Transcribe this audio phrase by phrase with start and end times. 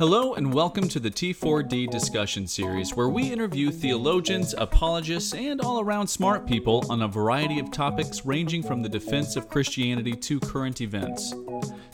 [0.00, 5.78] Hello, and welcome to the T4D discussion series, where we interview theologians, apologists, and all
[5.78, 10.40] around smart people on a variety of topics ranging from the defense of Christianity to
[10.40, 11.34] current events.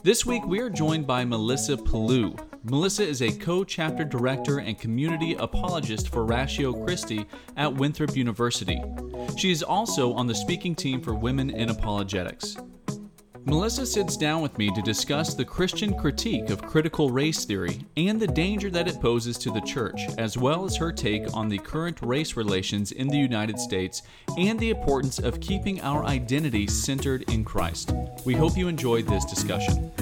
[0.05, 2.39] This week, we are joined by Melissa Pellew.
[2.63, 7.27] Melissa is a co chapter director and community apologist for Ratio Christi
[7.57, 8.81] at Winthrop University.
[9.37, 12.57] She is also on the speaking team for Women in Apologetics.
[13.49, 18.19] Melissa sits down with me to discuss the Christian critique of critical race theory and
[18.19, 21.59] the danger that it poses to the church, as well as her take on the
[21.59, 24.03] current race relations in the United States
[24.37, 27.93] and the importance of keeping our identity centered in Christ.
[28.25, 29.93] We hope you enjoyed this discussion.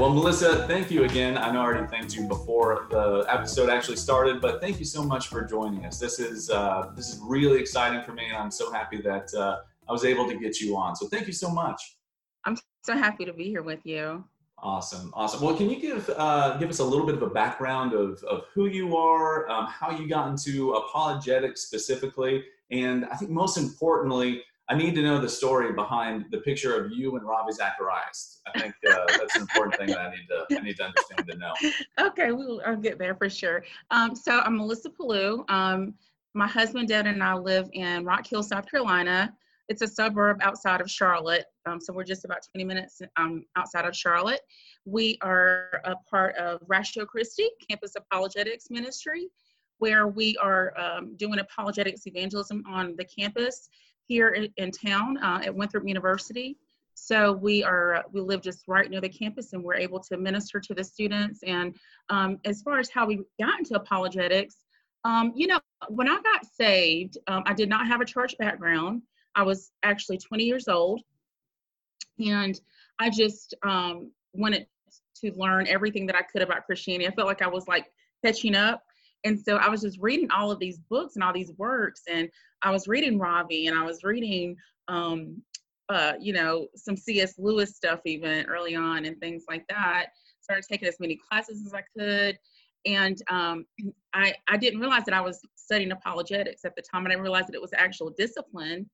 [0.00, 1.36] Well, Melissa, thank you again.
[1.36, 5.02] I know I already thanked you before the episode actually started, but thank you so
[5.02, 5.98] much for joining us.
[5.98, 9.58] This is uh, this is really exciting for me, and I'm so happy that uh,
[9.86, 10.96] I was able to get you on.
[10.96, 11.98] So thank you so much.
[12.46, 14.24] I'm so happy to be here with you.
[14.56, 15.42] Awesome, awesome.
[15.42, 18.44] Well, can you give uh, give us a little bit of a background of of
[18.54, 24.44] who you are, um, how you got into apologetics specifically, and I think most importantly,
[24.70, 28.40] I need to know the story behind the picture of you and Ravi Zacharias.
[28.46, 31.26] I think uh, that's an important thing that I need to I need to understand
[31.28, 31.52] to know.
[32.06, 33.64] Okay, we'll I'll get there for sure.
[33.90, 35.44] Um, so I'm Melissa Pellew.
[35.48, 35.94] Um,
[36.34, 39.34] my husband, Dad, and I live in Rock Hill, South Carolina.
[39.68, 43.86] It's a suburb outside of Charlotte, um, so we're just about 20 minutes um, outside
[43.86, 44.40] of Charlotte.
[44.84, 49.30] We are a part of Ratio Christi Campus Apologetics Ministry,
[49.78, 53.68] where we are um, doing apologetics evangelism on the campus
[54.10, 56.58] here in, in town uh, at Winthrop University.
[56.94, 60.58] So we are we live just right near the campus, and we're able to minister
[60.58, 61.40] to the students.
[61.46, 61.76] And
[62.10, 64.56] um, as far as how we got into apologetics,
[65.04, 69.02] um, you know, when I got saved, um, I did not have a church background.
[69.36, 71.00] I was actually 20 years old,
[72.18, 72.60] and
[72.98, 74.66] I just um, wanted
[75.20, 77.06] to learn everything that I could about Christianity.
[77.06, 77.86] I felt like I was like
[78.24, 78.82] catching up
[79.24, 82.28] and so I was just reading all of these books and all these works, and
[82.62, 84.56] I was reading Ravi, and I was reading,
[84.88, 85.42] um,
[85.88, 87.34] uh, you know, some C.S.
[87.38, 90.06] Lewis stuff even early on, and things like that.
[90.40, 92.38] Started taking as many classes as I could,
[92.86, 93.66] and um,
[94.14, 97.04] I I didn't realize that I was studying apologetics at the time.
[97.04, 98.88] and I didn't realize that it was actual discipline.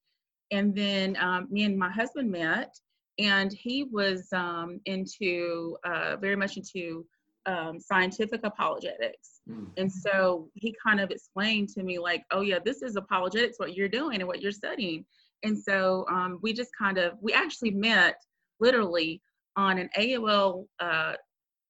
[0.52, 2.72] And then um, me and my husband met,
[3.18, 7.04] and he was um, into uh, very much into
[7.46, 9.40] um, scientific apologetics.
[9.48, 9.68] Mm.
[9.76, 13.76] And so he kind of explained to me, like, oh, yeah, this is apologetics, what
[13.76, 15.04] you're doing and what you're studying.
[15.42, 18.16] And so um, we just kind of, we actually met
[18.60, 19.22] literally
[19.56, 21.14] on an AOL uh,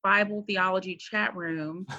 [0.03, 1.87] Bible theology chat room.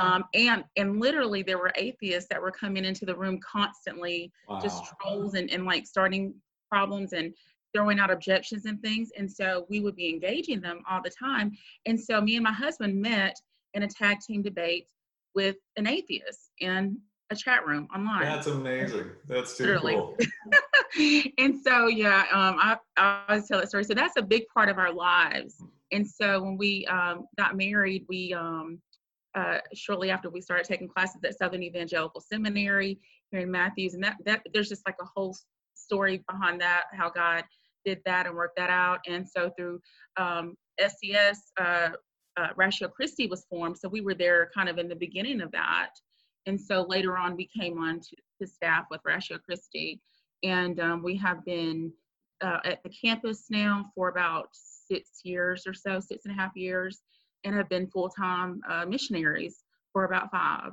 [0.00, 4.60] Um, and and literally there were atheists that were coming into the room constantly, wow.
[4.60, 6.34] just trolls and, and like starting
[6.70, 7.34] problems and
[7.74, 9.10] throwing out objections and things.
[9.16, 11.52] And so we would be engaging them all the time.
[11.86, 13.36] And so me and my husband met
[13.74, 14.86] in a tag team debate
[15.34, 16.98] with an atheist in
[17.30, 18.22] a chat room online.
[18.22, 19.10] That's amazing.
[19.28, 19.94] That's too Literally.
[19.94, 20.16] cool.
[21.38, 23.84] and so yeah, um, I, I always tell that story.
[23.84, 25.62] So that's a big part of our lives.
[25.92, 28.80] And so when we um, got married, we um,
[29.34, 32.98] uh, shortly after we started taking classes at Southern Evangelical Seminary
[33.30, 35.36] here in Matthews, and that that there's just like a whole
[35.74, 37.44] story behind that, how God
[37.84, 39.00] did that and worked that out.
[39.06, 39.80] And so through
[40.16, 41.90] um, SES, uh,
[42.36, 43.78] uh, Ratio Christi was formed.
[43.78, 45.90] So we were there kind of in the beginning of that.
[46.46, 50.00] And so later on, we came on to, to staff with Ratio Christi.
[50.42, 51.92] And um, we have been
[52.40, 56.56] uh, at the campus now for about six years or so, six and a half
[56.56, 57.02] years,
[57.44, 59.62] and have been full time uh, missionaries
[59.92, 60.72] for about five.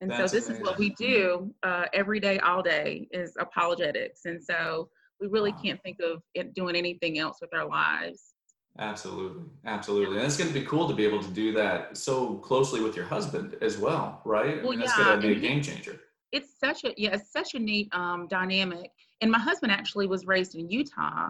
[0.00, 0.64] And That's so this amazing.
[0.64, 4.24] is what we do uh, every day, all day is apologetics.
[4.24, 4.88] And so
[5.20, 8.34] we really can't think of it doing anything else with our lives.
[8.78, 12.34] Absolutely, absolutely, and it's going to be cool to be able to do that so
[12.38, 14.62] closely with your husband as well, right?
[14.62, 16.00] Well, I mean, that's yeah, going to be a game changer.
[16.32, 18.90] It's such a yeah, it's such a neat um, dynamic.
[19.20, 21.28] And my husband actually was raised in Utah,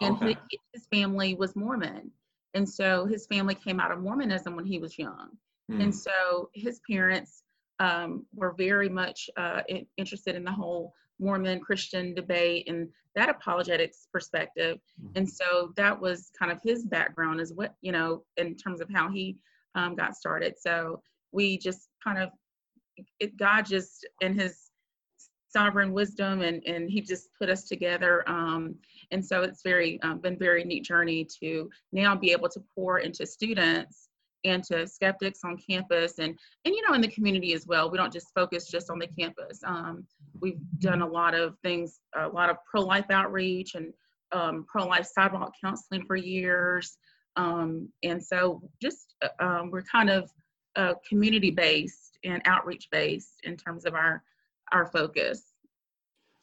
[0.00, 0.28] and okay.
[0.28, 0.36] his,
[0.72, 2.10] his family was Mormon,
[2.54, 5.28] and so his family came out of Mormonism when he was young,
[5.70, 5.82] mm.
[5.82, 7.42] and so his parents
[7.80, 9.60] um, were very much uh,
[9.98, 14.78] interested in the whole Mormon Christian debate and that apologetics perspective.
[15.02, 15.12] Mm-hmm.
[15.16, 18.88] And so that was kind of his background as what, you know, in terms of
[18.92, 19.36] how he
[19.74, 20.54] um, got started.
[20.58, 22.30] So we just kind of,
[23.20, 24.70] it, God just in his
[25.48, 28.22] sovereign wisdom and, and he just put us together.
[28.28, 28.76] Um,
[29.10, 32.98] and so it's very, um, been very neat journey to now be able to pour
[32.98, 34.07] into students
[34.44, 37.98] and to skeptics on campus and and you know in the community as well we
[37.98, 40.04] don't just focus just on the campus um,
[40.40, 43.92] we've done a lot of things a lot of pro-life outreach and
[44.32, 46.98] um, pro-life sidewalk counseling for years.
[47.36, 50.30] Um, and so just uh, um, we're kind of
[50.76, 54.22] uh, community-based and outreach-based in terms of our
[54.72, 55.44] our focus.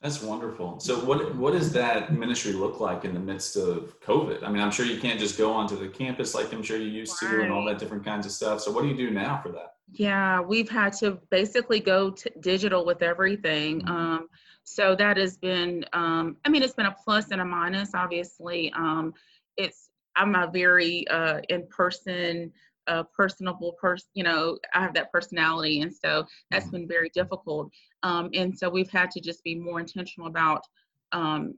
[0.05, 0.79] That's wonderful.
[0.79, 4.43] So what what does that ministry look like in the midst of COVID?
[4.43, 6.89] I mean, I'm sure you can't just go onto the campus like I'm sure you
[6.89, 7.31] used right.
[7.31, 8.61] to and all that different kinds of stuff.
[8.61, 9.77] So what do you do now for that?
[9.93, 13.81] Yeah, we've had to basically go digital with everything.
[13.81, 13.91] Mm-hmm.
[13.91, 14.29] Um,
[14.63, 17.95] so that has been, um, I mean, it's been a plus and a minus.
[17.95, 19.11] Obviously, um,
[19.57, 22.53] it's I'm a very uh, in person,
[22.87, 24.07] uh, personable person.
[24.13, 26.77] You know, I have that personality, and so that's mm-hmm.
[26.77, 27.71] been very difficult.
[28.03, 30.63] Um, and so we've had to just be more intentional about
[31.11, 31.55] um,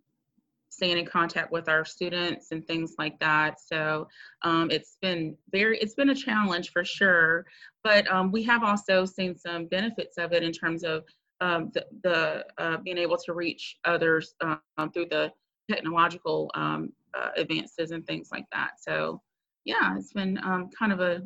[0.69, 3.59] staying in contact with our students and things like that.
[3.59, 4.07] So
[4.43, 7.45] um, it's been very, it's been a challenge for sure,
[7.83, 11.03] but um, we have also seen some benefits of it in terms of
[11.41, 15.31] um, the, the uh, being able to reach others um, through the
[15.69, 18.71] technological um, uh, advances and things like that.
[18.79, 19.21] So
[19.67, 21.21] yeah, it's been um, kind of a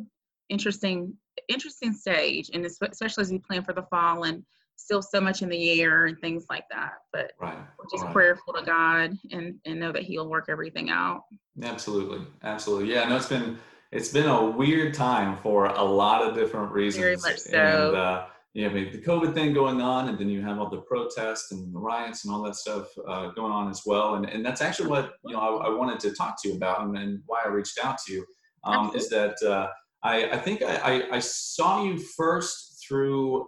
[0.50, 1.14] interesting,
[1.48, 4.44] interesting stage, and especially as we plan for the fall and
[4.76, 6.94] still so much in the air and things like that.
[7.14, 7.56] But right.
[7.78, 8.14] we're just right.
[8.14, 11.22] prayerful to God and, and know that He'll work everything out.
[11.62, 12.26] Absolutely.
[12.44, 12.92] Absolutely.
[12.92, 13.60] Yeah, no, it's been
[13.92, 17.04] it's been a weird time for a lot of different reasons.
[17.04, 17.58] Very much so.
[17.58, 20.82] And, uh, you know, the COVID thing going on, and then you have all the
[20.82, 24.16] protests and the riots and all that stuff uh, going on as well.
[24.16, 26.82] And, and that's actually what you know I, I wanted to talk to you about,
[26.82, 28.26] and, and why I reached out to you
[28.64, 29.68] um, is that uh,
[30.04, 33.48] I, I think I, I, saw you first through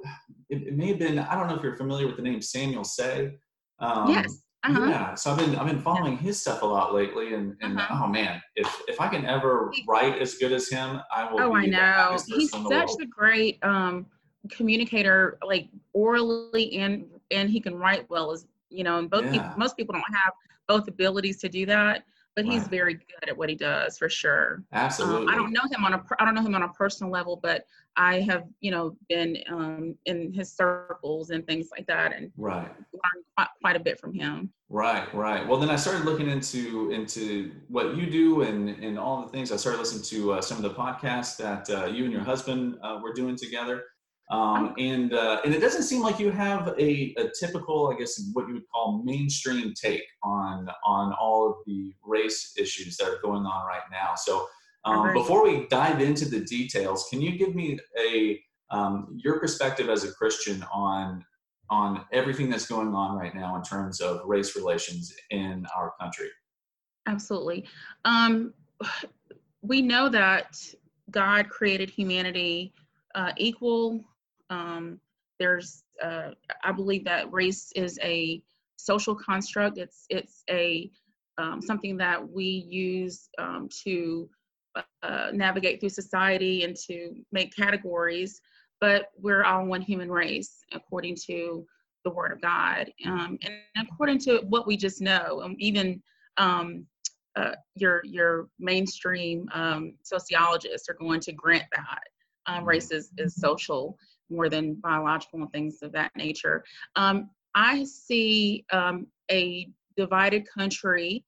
[0.50, 2.84] it, it, may have been i don't know if you're familiar with the name samuel
[2.84, 3.32] sey
[3.80, 4.86] um, yes uh-huh.
[4.86, 8.04] yeah so i've been i've been following his stuff a lot lately and and uh-huh.
[8.04, 11.56] oh man if if i can ever write as good as him i will oh
[11.56, 14.06] i know he's such a great um
[14.50, 19.31] communicator like orally and and he can write well as you know and both yeah.
[19.31, 20.34] people most people don't have
[20.68, 22.04] both abilities to do that
[22.36, 24.63] but he's very good at what he does for sure.
[24.74, 25.28] Absolutely.
[25.28, 27.40] Um, I don't know him on a I don't know him on a personal level,
[27.42, 32.31] but I have you know been um, in his circles and things like that, and
[32.38, 34.51] right learned quite, quite a bit from him.
[34.69, 35.48] Right, right.
[35.48, 39.51] Well, then I started looking into into what you do and and all the things.
[39.51, 42.80] I started listening to uh, some of the podcasts that uh, you and your husband
[42.84, 43.84] uh, were doing together.
[44.34, 48.20] Um, and uh, and it doesn't seem like you have a, a typical, I guess,
[48.34, 53.20] what you would call mainstream take on on all of the race issues that are
[53.22, 54.16] going on right now.
[54.16, 54.48] So
[54.86, 58.42] um, before we dive into the details, can you give me a
[58.72, 61.24] um, your perspective as a Christian on
[61.70, 66.30] on everything that's going on right now in terms of race relations in our country?
[67.06, 67.66] Absolutely.
[68.04, 68.56] Um,
[69.62, 70.60] we know that
[71.12, 72.74] God created humanity
[73.14, 74.04] uh, equal
[74.54, 75.00] um,
[75.40, 76.32] there's, uh,
[76.64, 78.42] I believe that race is a
[78.78, 79.78] social construct.
[79.78, 80.90] It's it's a
[81.38, 84.30] um, something that we use um, to
[85.02, 88.40] uh, navigate through society and to make categories.
[88.80, 91.66] But we're all one human race according to
[92.04, 95.42] the Word of God, um, and according to what we just know.
[95.44, 96.02] Um, even
[96.38, 96.86] um,
[97.36, 102.04] uh, your your mainstream um, sociologists are going to grant that
[102.46, 103.98] um, race is, is social
[104.34, 106.64] more than biological and things of that nature.
[106.96, 111.24] Um, I see um, a divided country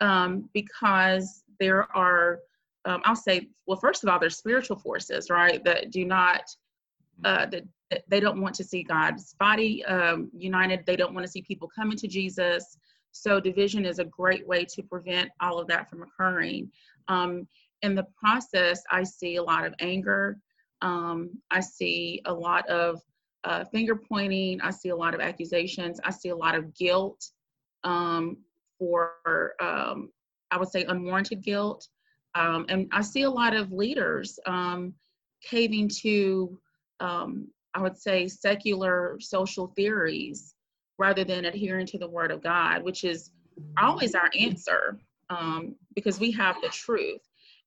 [0.00, 2.40] um, because there are,
[2.84, 6.42] um, I'll say, well, first of all, there's spiritual forces, right, that do not,
[7.24, 10.84] uh, that, that they don't want to see God's body um, united.
[10.86, 12.76] They don't want to see people coming to Jesus.
[13.12, 16.70] So division is a great way to prevent all of that from occurring.
[17.08, 17.46] Um,
[17.82, 20.38] in the process, I see a lot of anger.
[20.84, 23.00] Um, I see a lot of
[23.42, 24.60] uh, finger pointing.
[24.60, 25.98] I see a lot of accusations.
[26.04, 27.30] I see a lot of guilt
[27.84, 28.36] um,
[28.78, 30.10] for, um,
[30.50, 31.88] I would say, unwarranted guilt.
[32.34, 34.92] Um, and I see a lot of leaders um,
[35.42, 36.58] caving to,
[37.00, 40.54] um, I would say, secular social theories
[40.98, 43.30] rather than adhering to the Word of God, which is
[43.80, 44.98] always our answer
[45.94, 47.22] because we have the truth.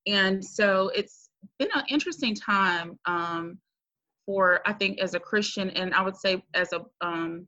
[0.06, 1.27] And so it's
[1.60, 3.58] been an interesting time um,
[4.26, 7.48] for I think as a Christian and I would say as a um,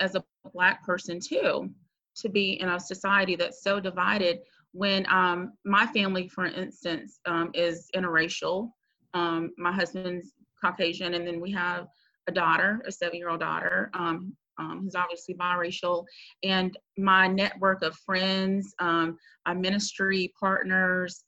[0.00, 1.70] as a black person too
[2.16, 4.38] to be in a society that's so divided.
[4.72, 8.70] When um, my family for instance um, is interracial
[9.14, 11.86] um, my husband's caucasian and then we have
[12.26, 14.34] a daughter a seven year old daughter um,
[14.80, 16.04] who's obviously biracial
[16.42, 21.24] and my network of friends our ministry partners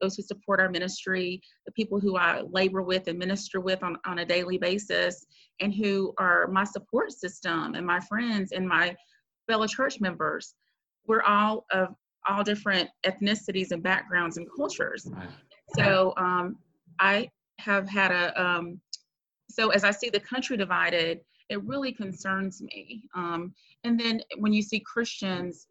[0.00, 3.96] those who support our ministry, the people who I labor with and minister with on,
[4.06, 5.26] on a daily basis,
[5.60, 8.96] and who are my support system and my friends and my
[9.48, 10.54] fellow church members.
[11.06, 11.88] We're all of
[12.28, 15.08] all different ethnicities and backgrounds and cultures.
[15.74, 16.56] So um,
[16.98, 18.80] I have had a, um,
[19.50, 23.02] so as I see the country divided, it really concerns me.
[23.14, 23.54] Um,
[23.84, 25.66] and then when you see Christians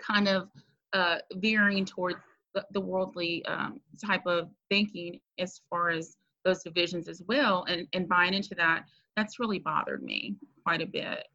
[0.00, 0.48] kind of
[0.92, 2.16] uh, veering toward
[2.54, 7.86] the, the worldly um, type of thinking as far as those divisions as well and,
[7.92, 8.84] and buying into that,
[9.16, 11.26] that's really bothered me quite a bit.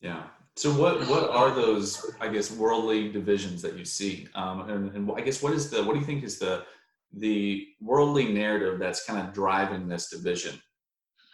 [0.00, 0.24] Yeah.
[0.56, 5.10] So what what are those I guess worldly divisions that you see, um, and, and
[5.14, 6.64] I guess what is the what do you think is the
[7.12, 10.58] the worldly narrative that's kind of driving this division?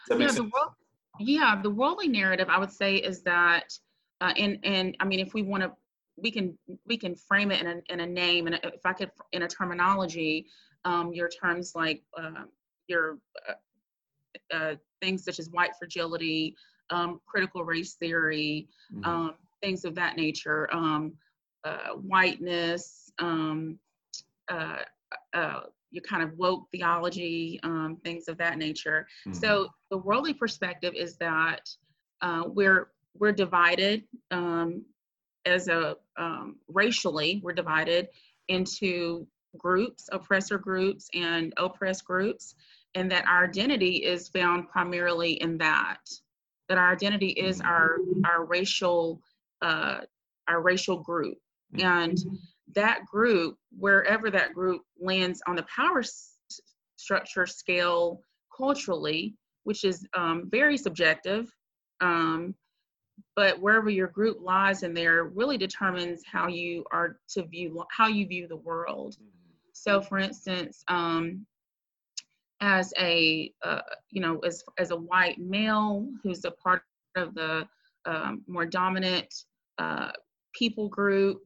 [0.09, 0.73] yeah, the world,
[1.19, 3.71] yeah, the worldly narrative I would say is that,
[4.19, 5.71] uh, and and I mean if we want to,
[6.17, 9.11] we can we can frame it in a in a name, and if I could
[9.31, 10.47] in a terminology,
[10.85, 12.45] um, your terms like uh,
[12.87, 13.17] your
[13.49, 16.55] uh, uh things such as white fragility,
[16.89, 19.09] um, critical race theory, mm-hmm.
[19.09, 21.13] um, things of that nature, um,
[21.63, 23.79] uh, whiteness, um,
[24.49, 24.77] uh,
[25.33, 29.07] uh, your kind of woke theology, um, things of that nature.
[29.27, 29.37] Mm-hmm.
[29.37, 31.69] So the worldly perspective is that
[32.21, 34.83] uh, we're we're divided um,
[35.45, 35.95] as a
[36.67, 38.07] racially we're divided
[38.47, 42.55] into groups, oppressor groups and oppressed groups,
[42.95, 45.99] and that our identity is found primarily in that
[46.69, 47.67] that our identity is mm-hmm.
[47.67, 49.21] our our racial
[49.61, 49.99] uh,
[50.47, 51.37] our racial group
[51.75, 51.85] mm-hmm.
[51.85, 52.17] and
[52.75, 56.37] that group wherever that group lands on the power s-
[56.95, 58.19] structure scale
[58.55, 61.51] culturally which is um, very subjective
[62.01, 62.53] um,
[63.35, 68.07] but wherever your group lies in there really determines how you are to view how
[68.07, 69.69] you view the world mm-hmm.
[69.73, 71.45] so for instance um,
[72.61, 76.83] as a uh, you know as as a white male who's a part
[77.15, 77.67] of the
[78.05, 79.33] um, more dominant
[79.79, 80.11] uh,
[80.53, 81.41] people group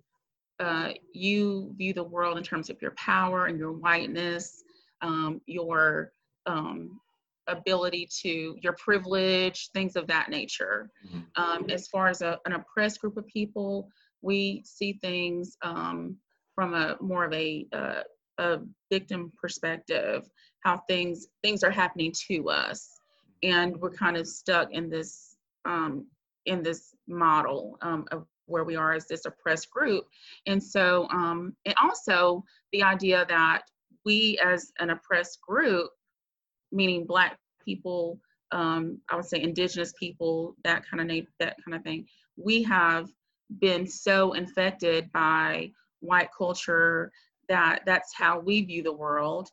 [0.59, 4.63] uh, you view the world in terms of your power and your whiteness
[5.01, 6.11] um, your
[6.45, 6.99] um,
[7.47, 10.89] ability to your privilege things of that nature.
[11.07, 11.41] Mm-hmm.
[11.41, 13.89] Um, as far as a, an oppressed group of people
[14.21, 16.17] we see things um,
[16.55, 18.01] from a more of a, uh,
[18.39, 18.59] a
[18.91, 20.29] victim perspective
[20.63, 22.99] how things things are happening to us.
[23.43, 26.07] And we're kind of stuck in this um,
[26.45, 30.05] in this model um, of where we are as this oppressed group.
[30.45, 33.63] And so um, and also the idea that
[34.05, 35.91] we as an oppressed group
[36.71, 38.19] meaning black people
[38.51, 42.05] um, i would say indigenous people that kind of name that kind of thing
[42.37, 43.09] we have
[43.59, 45.69] been so infected by
[46.01, 47.11] white culture
[47.49, 49.49] that that's how we view the world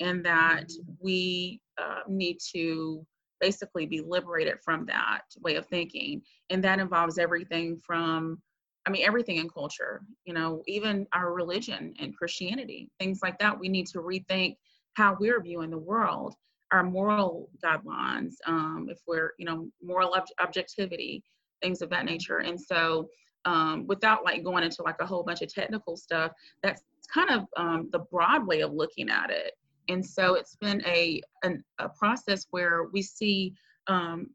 [0.00, 0.70] and that
[1.00, 3.04] we uh, need to
[3.40, 6.22] basically be liberated from that way of thinking.
[6.50, 8.40] And that involves everything from,
[8.86, 13.58] I mean, everything in culture, you know, even our religion and Christianity, things like that.
[13.58, 14.56] We need to rethink
[14.94, 16.34] how we're viewing the world,
[16.72, 21.22] our moral guidelines, um, if we're, you know, moral ob- objectivity,
[21.62, 22.38] things of that nature.
[22.38, 23.08] And so,
[23.44, 26.32] um, without like going into like a whole bunch of technical stuff,
[26.62, 26.82] that's
[27.12, 29.52] kind of um, the broad way of looking at it.
[29.88, 33.54] And so it's been a, an, a process where we see
[33.86, 34.28] um,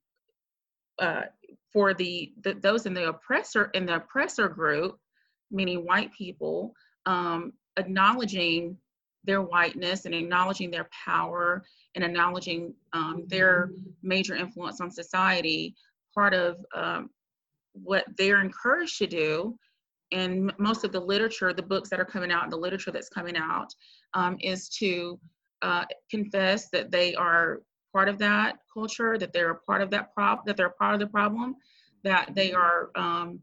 [1.00, 1.24] uh,
[1.72, 4.98] for the, the, those in the oppressor in the oppressor group,
[5.52, 6.74] meaning white people,
[7.06, 8.78] um, acknowledging
[9.24, 11.64] their whiteness and acknowledging their power
[11.96, 15.76] and acknowledging um, their major influence on society.
[16.14, 17.10] Part of um,
[17.74, 19.58] what they're encouraged to do
[20.14, 23.36] and most of the literature, the books that are coming out, the literature that's coming
[23.36, 23.74] out,
[24.14, 25.20] um, is to
[25.64, 27.62] uh, confess that they are
[27.92, 30.94] part of that culture, that they're a part of that prop, that they're a part
[30.94, 31.56] of the problem,
[32.04, 33.40] that they are, um,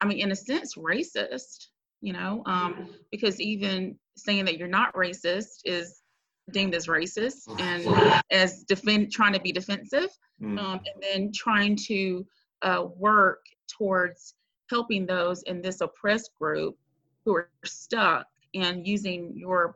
[0.00, 1.68] I mean, in a sense, racist.
[2.02, 6.02] You know, um, because even saying that you're not racist is
[6.50, 10.10] deemed as racist and as defend trying to be defensive,
[10.42, 10.58] mm.
[10.58, 12.26] um, and then trying to
[12.62, 14.34] uh, work towards
[14.68, 16.76] helping those in this oppressed group
[17.24, 19.74] who are stuck and using your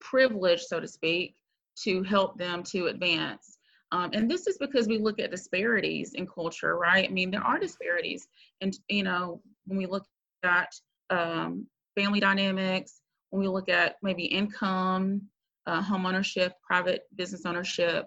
[0.00, 1.34] privilege, so to speak,
[1.82, 3.58] to help them to advance.
[3.92, 7.08] Um, and this is because we look at disparities in culture, right?
[7.08, 8.26] I mean, there are disparities.
[8.60, 10.04] And, you know, when we look
[10.42, 10.74] at
[11.10, 13.00] um, family dynamics,
[13.36, 15.20] when we look at maybe income,
[15.66, 18.06] uh, home ownership, private business ownership,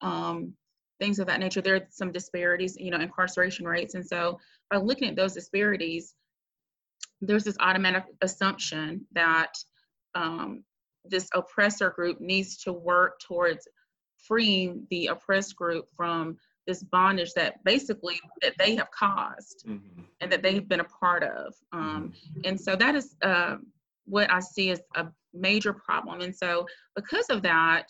[0.00, 0.54] um,
[0.98, 3.94] things of that nature, there are some disparities, you know, incarceration rates.
[3.94, 6.14] And so by looking at those disparities,
[7.20, 9.52] there's this automatic assumption that
[10.14, 10.64] um,
[11.04, 13.68] this oppressor group needs to work towards
[14.16, 20.02] freeing the oppressed group from this bondage that basically that they have caused mm-hmm.
[20.22, 21.52] and that they've been a part of.
[21.72, 22.40] Um, mm-hmm.
[22.46, 23.56] and so that is uh,
[24.10, 26.20] what I see as a major problem.
[26.20, 27.86] And so because of that,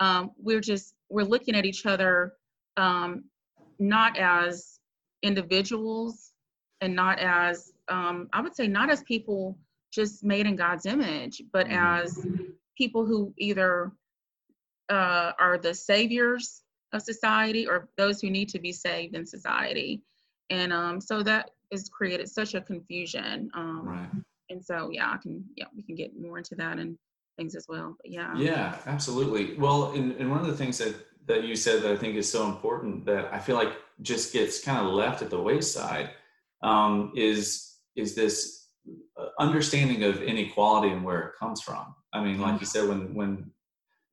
[0.00, 2.32] um, we're just we're looking at each other
[2.76, 3.24] um,
[3.78, 4.78] not as
[5.22, 6.32] individuals
[6.80, 9.58] and not as um, I would say not as people
[9.92, 11.76] just made in God's image, but mm-hmm.
[11.76, 12.26] as
[12.76, 13.92] people who either
[14.88, 16.62] uh, are the saviors
[16.92, 20.02] of society or those who need to be saved in society.
[20.50, 23.50] And um, so that has created such a confusion.
[23.54, 24.10] Um, right.
[24.50, 26.96] And so, yeah, I can, yeah, we can get more into that and
[27.36, 27.96] things as well.
[28.00, 28.36] But yeah.
[28.36, 29.56] Yeah, absolutely.
[29.56, 30.94] Well, and, and one of the things that,
[31.26, 33.72] that you said that I think is so important that I feel like
[34.02, 36.10] just gets kind of left at the wayside
[36.62, 38.68] um, is, is this
[39.18, 41.94] uh, understanding of inequality and where it comes from.
[42.12, 43.50] I mean, like you said, when, when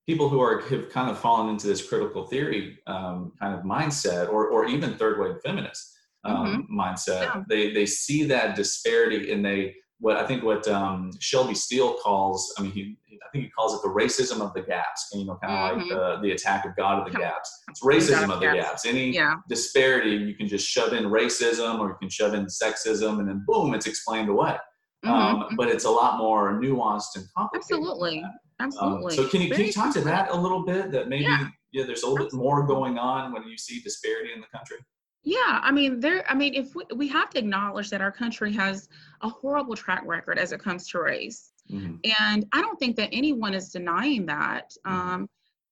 [0.08, 4.30] people who are have kind of fallen into this critical theory um, kind of mindset,
[4.30, 6.80] or or even third wave feminist um, mm-hmm.
[6.80, 7.22] mindset.
[7.22, 7.44] Yeah.
[7.48, 12.54] They they see that disparity, and they what I think what um, Shelby Steele calls.
[12.58, 15.28] I mean, he I think he calls it the racism of the gaps, and You
[15.28, 15.90] know, kind of mm-hmm.
[15.90, 17.64] like the the attack of God of the gaps.
[17.70, 18.58] It's racism of the gaps.
[18.58, 18.86] gaps.
[18.86, 19.36] Any yeah.
[19.48, 23.44] disparity, you can just shove in racism, or you can shove in sexism, and then
[23.48, 24.58] boom, it's explained away.
[25.06, 25.10] Mm-hmm.
[25.10, 25.56] Um, mm-hmm.
[25.56, 27.78] but it's a lot more nuanced and complicated.
[27.78, 28.24] Absolutely.
[28.60, 29.18] Absolutely.
[29.18, 30.92] Um, so can you, can you talk to that a little bit?
[30.92, 32.48] That maybe yeah, yeah there's a little Absolutely.
[32.48, 34.78] bit more going on when you see disparity in the country.
[35.24, 36.30] Yeah, I mean, there.
[36.30, 38.90] I mean, if we, we have to acknowledge that our country has
[39.22, 41.98] a horrible track record as it comes to race, mm-hmm.
[42.20, 44.72] and I don't think that anyone is denying that.
[44.86, 44.98] Mm-hmm.
[44.98, 45.30] Um,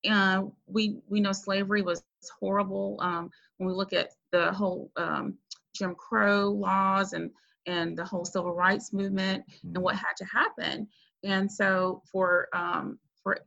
[0.10, 2.03] uh, we we know slavery was
[2.39, 2.98] horrible.
[3.01, 5.36] Um, when we look at the whole um,
[5.74, 7.32] Jim Crow laws and
[7.65, 9.75] and the whole civil rights movement mm-hmm.
[9.75, 10.88] and what had to happen,
[11.24, 13.39] and so for um, for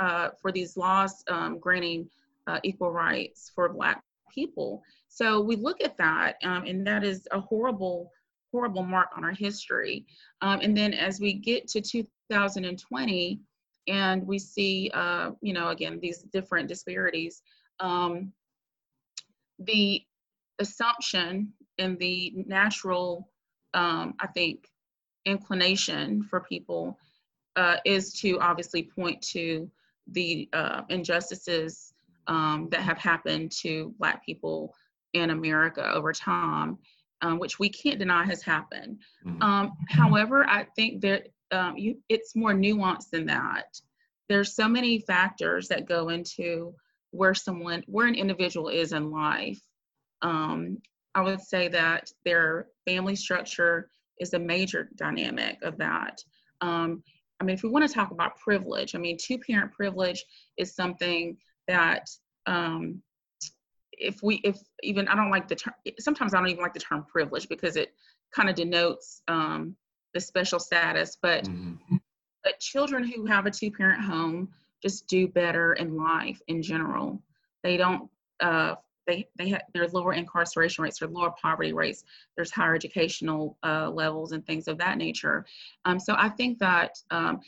[0.00, 2.10] uh, for these laws um, granting
[2.48, 4.82] uh, equal rights for Black people,
[5.16, 8.12] so we look at that, um, and that is a horrible
[8.52, 10.04] horrible mark on our history.
[10.42, 13.40] Um, and then as we get to 2020,
[13.88, 17.40] and we see, uh, you know, again these different disparities,
[17.80, 18.30] um,
[19.58, 20.02] the
[20.58, 23.30] assumption and the natural,
[23.72, 24.68] um, I think,
[25.24, 26.98] inclination for people
[27.56, 29.70] uh, is to obviously point to
[30.08, 31.94] the uh, injustices
[32.26, 34.74] um, that have happened to Black people
[35.18, 36.78] in America over time,
[37.22, 38.98] um, which we can't deny has happened.
[39.26, 39.42] Mm-hmm.
[39.42, 43.66] Um, however, I think that um, you, it's more nuanced than that.
[44.28, 46.74] There's so many factors that go into
[47.10, 49.60] where someone, where an individual is in life.
[50.22, 50.78] Um,
[51.14, 53.88] I would say that their family structure
[54.20, 56.18] is a major dynamic of that.
[56.60, 57.02] Um,
[57.40, 60.24] I mean, if we want to talk about privilege, I mean, two parent privilege
[60.56, 61.36] is something
[61.68, 62.08] that
[62.46, 63.02] um,
[63.98, 66.80] if we, if even, I don't like the term, sometimes I don't even like the
[66.80, 67.94] term privilege because it
[68.34, 69.76] kind of denotes um,
[70.14, 71.96] the special status, but, mm-hmm.
[72.44, 74.48] but children who have a two parent home
[74.82, 77.22] just do better in life in general.
[77.62, 78.08] They don't
[78.40, 78.74] uh,
[79.06, 82.04] they they have there's lower incarceration rates, there's lower poverty rates,
[82.36, 85.46] there's higher educational uh, levels and things of that nature.
[85.84, 87.40] Um, so I think that, um,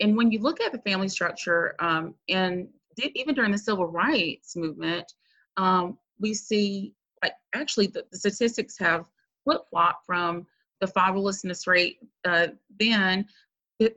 [0.00, 2.68] and when you look at the family structure, um, and
[3.14, 5.12] even during the civil rights movement,
[5.58, 9.04] um, we see like actually the, the statistics have
[9.44, 10.46] flip flopped from
[10.80, 12.46] the fatherlessness rate uh,
[12.78, 13.26] then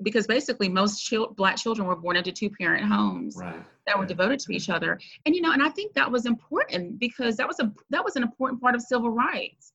[0.03, 3.63] because basically most chil- black children were born into two parent homes right.
[3.87, 6.99] that were devoted to each other and you know and i think that was important
[6.99, 9.73] because that was a that was an important part of civil rights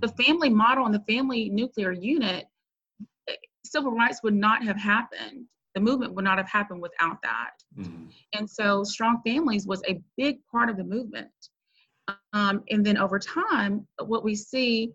[0.00, 0.22] the mm-hmm.
[0.22, 2.46] family model and the family nuclear unit
[3.28, 7.52] eh, civil rights would not have happened the movement would not have happened without that.
[7.78, 8.06] Mm-hmm.
[8.34, 11.30] and so strong families was a big part of the movement.
[12.32, 14.92] Um, and then over time what we see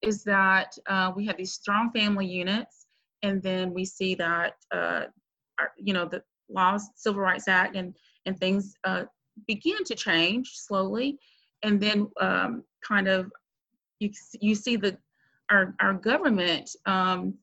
[0.00, 2.86] is that uh, we have these strong family units
[3.22, 5.04] and then we see that uh,
[5.58, 7.94] our, you know the laws civil rights act and
[8.26, 9.04] and things uh,
[9.46, 11.18] begin to change slowly.
[11.62, 13.30] And then um, kind of
[14.00, 14.96] you, you see the
[15.50, 17.34] our, our government um,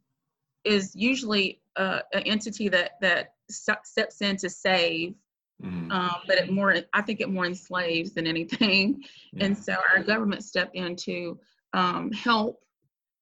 [0.69, 5.15] is usually uh, an entity that that steps in to save
[5.63, 5.91] mm-hmm.
[5.91, 9.03] um, but it more i think it more enslaves than anything
[9.33, 9.45] yeah.
[9.45, 11.39] and so our government stepped in to
[11.73, 12.61] um, help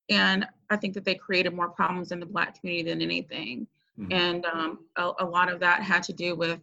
[0.10, 3.68] and I think that they created more problems in the Black community than anything.
[4.00, 4.14] Mm-hmm.
[4.14, 6.60] And um, a, a, lot of that had to do with,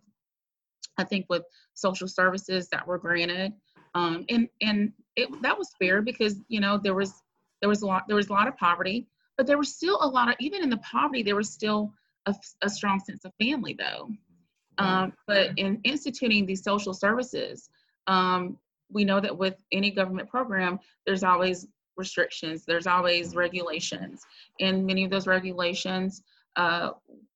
[0.98, 1.42] I think, with
[1.74, 3.52] social services that were granted,
[3.94, 7.12] um, and and it, that was fair because you know there was
[7.60, 10.08] there was a lot there was a lot of poverty, but there was still a
[10.08, 11.92] lot of even in the poverty there was still
[12.26, 14.10] a, a strong sense of family though.
[14.78, 17.68] Um, but in instituting these social services,
[18.08, 18.58] um,
[18.90, 21.66] we know that with any government program, there's always
[21.96, 24.22] restrictions, there's always regulations.
[24.60, 26.22] And many of those regulations,
[26.56, 26.90] uh,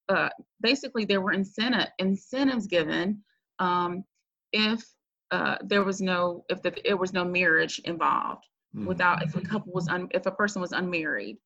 [0.09, 0.31] uh,
[0.61, 3.23] basically, there were incentive, incentives given
[3.59, 4.05] um,
[4.53, 4.85] if
[5.31, 8.87] uh, there was no, if the, there was no marriage involved, mm-hmm.
[8.87, 11.37] without, if a couple was, un, if a person was unmarried.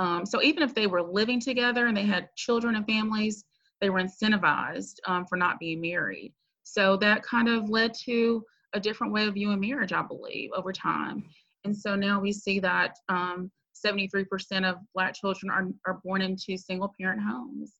[0.00, 3.44] Um, so even if they were living together and they had children and families,
[3.82, 6.32] they were incentivized um, for not being married.
[6.62, 10.72] So that kind of led to a different way of viewing marriage, I believe, over
[10.72, 11.24] time.
[11.64, 13.50] And so now we see that um,
[13.84, 17.74] 73% of Black children are, are born into single parent homes.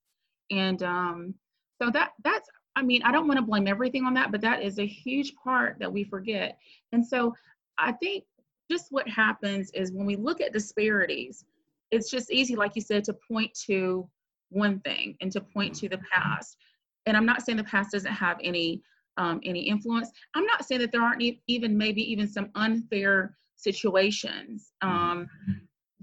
[0.51, 1.35] And um,
[1.81, 4.63] so that that's, I mean, I don't want to blame everything on that, but that
[4.63, 6.59] is a huge part that we forget.
[6.93, 7.35] And so
[7.79, 8.25] I think
[8.71, 11.47] just what happens is when we look at disparities,
[11.91, 14.09] it's just easy, like you said, to point to
[14.51, 16.57] one thing and to point to the past.
[17.07, 18.83] And I'm not saying the past doesn't have any
[19.17, 20.11] um, any influence.
[20.35, 25.29] I'm not saying that there aren't even maybe even some unfair situations um,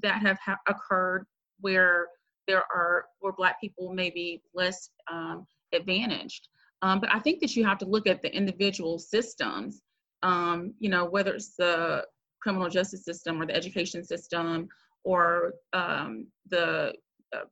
[0.04, 1.26] that have ha- occurred
[1.60, 2.08] where
[2.48, 6.50] there are where Black people may be less um, advantaged.
[6.82, 9.82] Um, but I think that you have to look at the individual systems.
[10.24, 12.06] Um, you know, whether it's the
[12.42, 14.68] criminal justice system or the education system
[15.08, 16.94] or um, the
[17.34, 17.46] uh,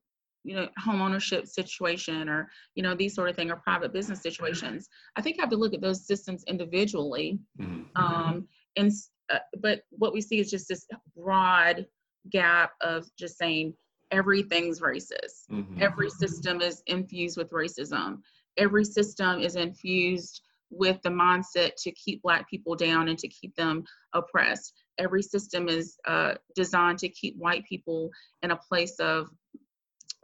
[0.44, 4.22] you know home ownership situation or you know these sort of thing or private business
[4.22, 7.84] situations i think you have to look at those systems individually mm-hmm.
[7.96, 8.92] um, and
[9.34, 11.86] uh, but what we see is just this broad
[12.30, 13.74] gap of just saying
[14.12, 15.82] everything's racist mm-hmm.
[15.82, 18.18] every system is infused with racism
[18.58, 20.42] every system is infused
[20.72, 25.68] with the mindset to keep black people down and to keep them oppressed every system
[25.68, 28.10] is uh, designed to keep white people
[28.42, 29.30] in a place of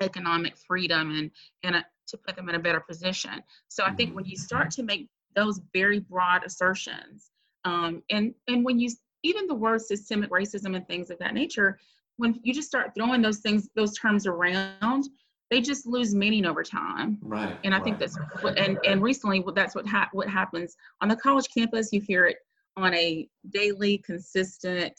[0.02, 1.32] economic freedom and,
[1.64, 3.42] and a, to put them in a better position.
[3.68, 7.32] So I think when you start to make those very broad assertions,
[7.64, 8.90] um, and and when you
[9.24, 11.80] even the word systemic racism and things of that nature,
[12.18, 15.08] when you just start throwing those things, those terms around,
[15.52, 17.18] they just lose meaning over time.
[17.22, 17.58] Right.
[17.64, 17.84] And I right.
[17.84, 21.94] think that's what, and and recently that's what ha- what happens on the college campus.
[21.94, 22.38] You hear it
[22.78, 24.94] on a daily, consistent,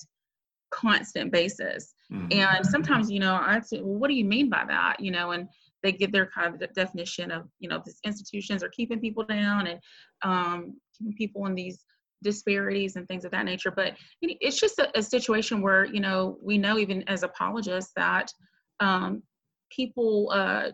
[0.70, 1.94] constant basis.
[2.12, 2.32] Mm-hmm.
[2.32, 5.00] And sometimes, you know, I say, well, what do you mean by that?
[5.00, 5.48] You know, and
[5.82, 9.66] they give their kind of definition of, you know, these institutions are keeping people down
[9.66, 9.80] and
[10.22, 11.84] um, keeping people in these
[12.22, 13.72] disparities and things of that nature.
[13.72, 18.32] But it's just a, a situation where, you know, we know even as apologists that
[18.80, 19.22] um,
[19.70, 20.70] people uh,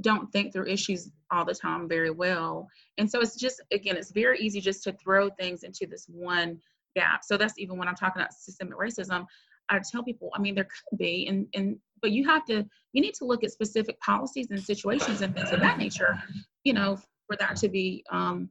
[0.00, 2.68] don't think through issues all the time very well.
[2.98, 6.60] And so it's just, again, it's very easy just to throw things into this one
[6.96, 7.24] gap.
[7.24, 9.26] So that's even when I'm talking about systemic racism,
[9.68, 13.00] I tell people, I mean, there could be, and, and, but you have to, you
[13.00, 16.20] need to look at specific policies and situations and things of that nature,
[16.64, 18.50] you know, for that to be, um,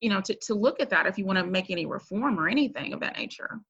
[0.00, 2.48] you know, to, to look at that if you want to make any reform or
[2.48, 3.60] anything of that nature.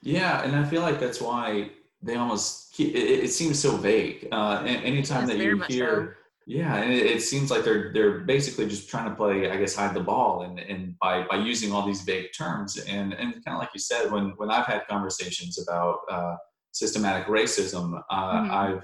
[0.00, 0.42] Yeah.
[0.42, 4.28] And I feel like that's why they almost keep, it, it seems so vague.
[4.30, 8.66] Uh, anytime that you hear, so yeah, and it, it, seems like they're they're basically
[8.66, 11.86] just trying to play, I guess, hide the ball, and and by by using all
[11.86, 15.62] these vague terms, and and kind of like you said, when when I've had conversations
[15.62, 16.36] about uh,
[16.72, 18.50] systematic racism, uh, mm-hmm.
[18.50, 18.82] I've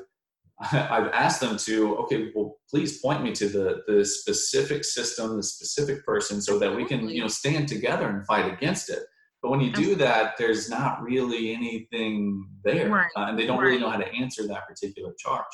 [0.91, 5.43] I've asked them to, okay, well, please point me to the the specific system, the
[5.43, 9.01] specific person, so that we can you know stand together and fight against it.
[9.43, 13.11] But when you do that, there's not really anything there, right.
[13.17, 13.69] uh, and they don't right.
[13.69, 15.47] really know how to answer that particular charge.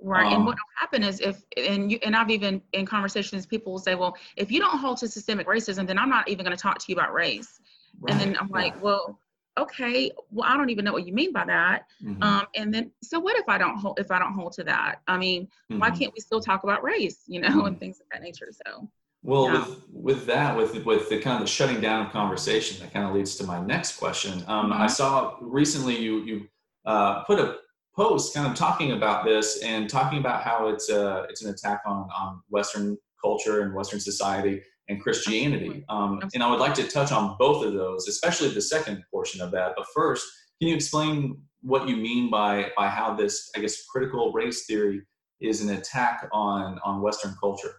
[0.00, 0.26] Right.
[0.26, 3.72] Um, and what will happen is if and you and I've even in conversations people
[3.72, 6.56] will say, well, if you don't hold to systemic racism, then I'm not even going
[6.56, 7.60] to talk to you about race.
[8.00, 9.18] Right, and then I'm like, well,
[9.58, 11.86] okay, well, I don't even know what you mean by that.
[12.04, 12.22] Mm-hmm.
[12.22, 15.00] Um, and then so what if I don't hold if I don't hold to that?
[15.08, 15.78] I mean, mm-hmm.
[15.78, 17.66] why can't we still talk about race, you know, mm-hmm.
[17.66, 18.48] and things of that nature?
[18.66, 18.88] So
[19.22, 19.66] well, yeah.
[19.66, 23.06] with with that, with with the kind of the shutting down of conversation, that kind
[23.06, 24.44] of leads to my next question.
[24.46, 24.88] Um, I mm-hmm.
[24.88, 26.48] saw recently you you
[26.84, 27.56] uh, put a
[27.96, 31.80] post kind of talking about this and talking about how it's a, it's an attack
[31.86, 35.84] on, on Western culture and Western society and Christianity.
[35.88, 39.40] Um, and I would like to touch on both of those, especially the second portion
[39.40, 39.72] of that.
[39.76, 40.26] But first,
[40.60, 45.02] can you explain what you mean by, by how this, I guess, critical race theory
[45.40, 47.74] is an attack on, on Western culture?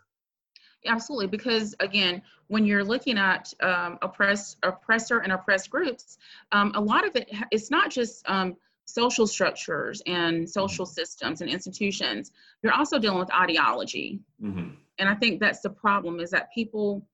[0.85, 6.17] Absolutely, because again, when you're looking at um, oppress, oppressor and oppressed groups,
[6.51, 8.55] um, a lot of it, it's not just um,
[8.87, 10.93] social structures and social mm-hmm.
[10.93, 12.31] systems and institutions,
[12.63, 14.19] you're also dealing with ideology.
[14.41, 14.69] Mm-hmm.
[14.97, 17.05] And I think that's the problem is that people,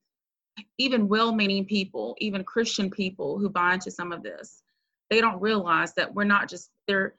[0.78, 4.62] even well meaning people, even Christian people who buy into some of this,
[5.10, 7.16] they don't realize that we're not just there.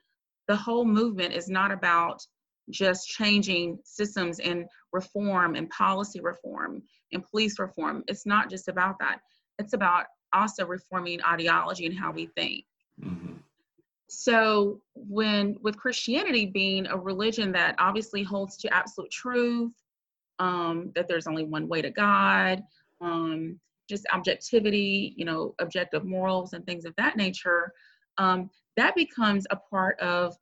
[0.47, 2.25] The whole movement is not about
[2.71, 8.05] just changing systems and reform and policy reform and police reform.
[8.07, 9.19] It's not just about that.
[9.59, 12.65] It's about also reforming ideology and how we think.
[13.03, 13.35] Mm-hmm.
[14.09, 19.73] So when with Christianity being a religion that obviously holds to absolute truth,
[20.39, 22.63] um, that there's only one way to God,
[23.01, 27.73] um, just objectivity, you know, objective morals and things of that nature,
[28.19, 30.37] um, that becomes a part of,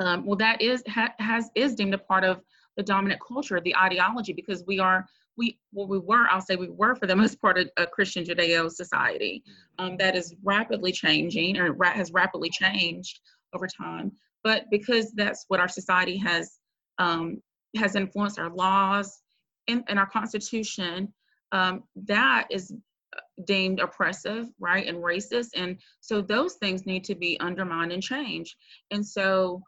[0.00, 2.40] um, well, that is ha- has is deemed a part of
[2.76, 6.70] the dominant culture, the ideology, because we are we well we were I'll say we
[6.70, 9.42] were for the most part a, a Christian Judeo society
[9.78, 13.20] um, that is rapidly changing or ra- has rapidly changed
[13.54, 14.12] over time.
[14.42, 16.58] But because that's what our society has
[16.98, 17.42] um,
[17.76, 19.20] has influenced our laws
[19.68, 21.12] and, and our constitution,
[21.52, 22.72] um, that is
[23.16, 25.48] uh, deemed oppressive, right, and racist.
[25.56, 28.54] And so those things need to be undermined and changed.
[28.90, 29.62] And so,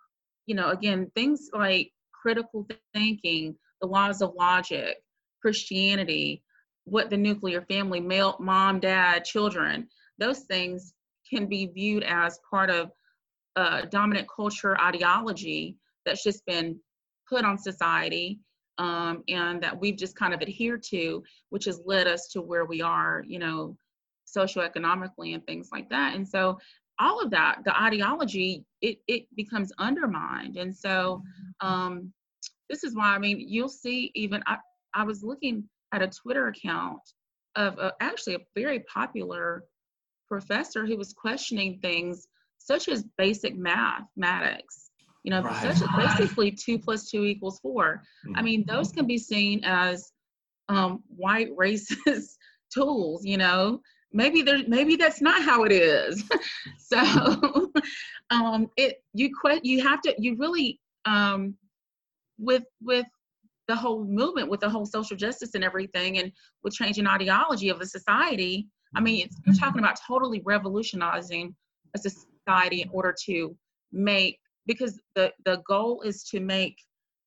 [0.46, 4.96] you know, again, things like critical thinking, the laws of logic,
[5.46, 6.42] Christianity,
[6.87, 9.87] what the nuclear family, male, mom, dad, children,
[10.18, 10.92] those things
[11.30, 12.90] can be viewed as part of
[13.90, 16.80] dominant culture ideology that's just been
[17.28, 18.40] put on society
[18.78, 22.64] um, and that we've just kind of adhered to, which has led us to where
[22.64, 23.76] we are, you know,
[24.37, 26.16] socioeconomically and things like that.
[26.16, 26.59] And so
[26.98, 30.56] all of that, the ideology, it, it becomes undermined.
[30.56, 31.22] And so
[31.61, 32.12] um,
[32.68, 34.56] this is why, I mean, you'll see even, I,
[34.96, 37.02] I was looking at a Twitter account
[37.54, 39.62] of a, actually a very popular
[40.26, 42.26] professor who was questioning things
[42.59, 44.87] such as basic mathematics
[45.26, 45.76] you know, right.
[45.76, 48.37] such basically two plus two equals 4 mm-hmm.
[48.37, 50.12] I mean, those can be seen as
[50.68, 52.37] um, white racist
[52.72, 53.24] tools.
[53.24, 53.80] You know,
[54.12, 56.22] maybe there, maybe that's not how it is.
[56.78, 57.72] so,
[58.30, 59.64] um, it you quit.
[59.64, 60.14] You have to.
[60.16, 61.56] You really um,
[62.38, 63.06] with with
[63.68, 67.79] the whole movement, with the whole social justice and everything, and with changing ideology of
[67.79, 68.68] the society.
[68.94, 71.55] I mean, it's, you're talking about totally revolutionizing
[71.94, 73.57] a society in order to
[73.92, 76.76] make because the the goal is to make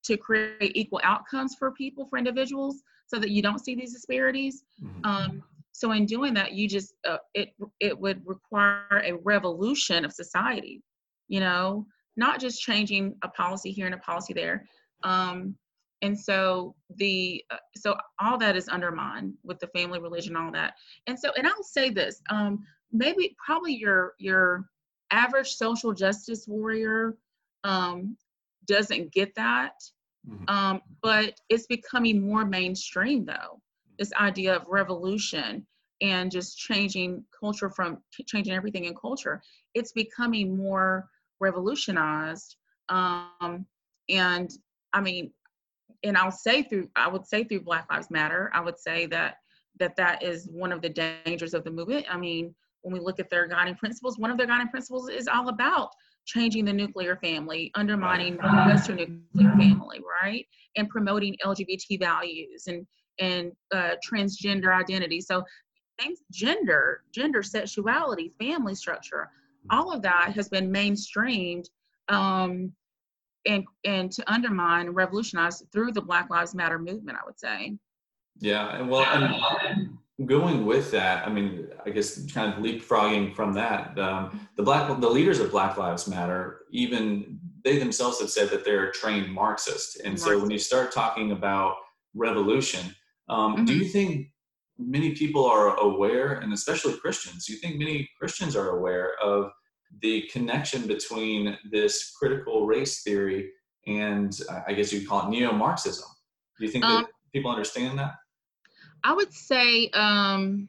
[0.03, 4.63] to create equal outcomes for people for individuals so that you don't see these disparities
[4.83, 5.05] mm-hmm.
[5.05, 7.49] um, so in doing that you just uh, it
[7.79, 10.81] it would require a revolution of society
[11.27, 11.85] you know
[12.17, 14.65] not just changing a policy here and a policy there
[15.03, 15.55] um,
[16.01, 20.73] and so the uh, so all that is undermined with the family religion all that
[21.07, 24.65] and so and i'll say this um, maybe probably your your
[25.11, 27.17] average social justice warrior
[27.63, 28.15] um,
[28.65, 29.73] doesn't get that.
[30.29, 30.43] Mm-hmm.
[30.47, 33.61] Um, but it's becoming more mainstream though.
[33.97, 35.65] This idea of revolution
[36.01, 39.41] and just changing culture from changing everything in culture,
[39.73, 41.09] it's becoming more
[41.41, 42.55] revolutionized.
[42.87, 43.65] Um,
[44.07, 44.49] and
[44.93, 45.31] I mean,
[46.03, 49.37] and I'll say through, I would say through Black Lives Matter, I would say that
[49.79, 52.05] that that is one of the dangers of the movement.
[52.09, 55.27] I mean, when we look at their guiding principles, one of their guiding principles is
[55.27, 55.91] all about
[56.25, 58.97] changing the nuclear family, undermining the Western
[59.33, 60.45] nuclear family, right?
[60.75, 62.85] And promoting LGBT values and
[63.19, 65.19] and uh, transgender identity.
[65.19, 65.43] So
[65.99, 69.29] things, gender, gender, sexuality, family structure,
[69.69, 71.65] all of that has been mainstreamed
[72.07, 72.71] um,
[73.45, 77.17] and and to undermine and revolutionize through the Black Lives Matter movement.
[77.17, 77.77] I would say.
[78.41, 83.97] Yeah, well, and going with that, I mean, I guess kind of leapfrogging from that,
[83.99, 88.65] um, the black the leaders of Black Lives Matter, even they themselves have said that
[88.65, 90.25] they're trained Marxists, and Marxist.
[90.25, 91.75] so when you start talking about
[92.13, 92.93] revolution,
[93.29, 93.65] um, mm-hmm.
[93.65, 94.27] do you think
[94.77, 99.51] many people are aware, and especially Christians, do you think many Christians are aware of
[100.01, 103.51] the connection between this critical race theory
[103.87, 106.07] and I guess you'd call it neo-Marxism?
[106.57, 108.15] Do you think um, that people understand that?
[109.03, 110.67] I would say, um,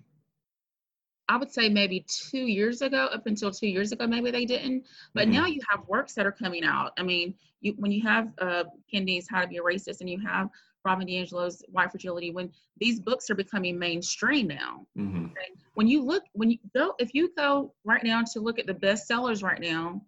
[1.28, 4.84] I would say maybe two years ago, up until two years ago, maybe they didn't.
[5.14, 5.32] But mm-hmm.
[5.32, 6.92] now you have works that are coming out.
[6.98, 10.18] I mean, you when you have uh, Kendi's How to Be a Racist, and you
[10.20, 10.48] have
[10.84, 14.86] Robin DiAngelo's White Fragility, when these books are becoming mainstream now.
[14.96, 15.26] Mm-hmm.
[15.26, 15.48] Okay?
[15.74, 18.74] When you look, when you go, if you go right now to look at the
[18.74, 20.02] bestsellers right now,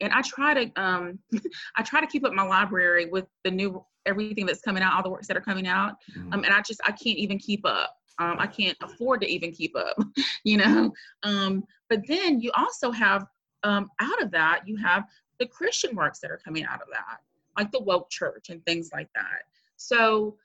[0.00, 1.18] and I try to, um,
[1.76, 5.02] I try to keep up my library with the new everything that's coming out, all
[5.02, 5.94] the works that are coming out.
[6.16, 6.32] Mm-hmm.
[6.32, 7.94] Um, and I just I can't even keep up.
[8.18, 9.96] Um, I can't afford to even keep up,
[10.44, 10.92] you know.
[11.22, 13.26] Um, but then you also have
[13.62, 15.04] um, out of that you have
[15.38, 17.18] the Christian works that are coming out of that,
[17.58, 19.42] like the woke church and things like that.
[19.76, 20.36] So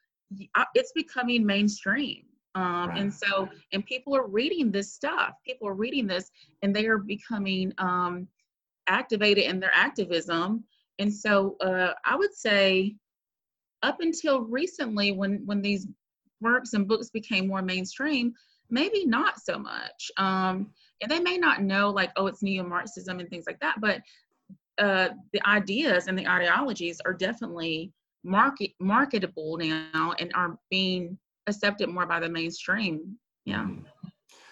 [0.75, 2.23] it's becoming mainstream.
[2.55, 2.99] Um, right.
[2.99, 5.35] And so, and people are reading this stuff.
[5.45, 6.29] People are reading this,
[6.61, 8.27] and they are becoming um,
[8.87, 10.65] activated in their activism.
[10.99, 12.95] And so, uh, I would say
[13.83, 15.87] up until recently when when these
[16.41, 18.33] works and books became more mainstream
[18.71, 20.09] maybe not so much.
[20.17, 24.01] Um, and they may not know like, oh, it's neo-Marxism and things like that, but
[24.77, 27.91] uh, the ideas and the ideologies are definitely
[28.23, 33.17] market marketable now and are being accepted more by the mainstream.
[33.45, 33.63] Yeah.
[33.63, 33.84] Mm-hmm.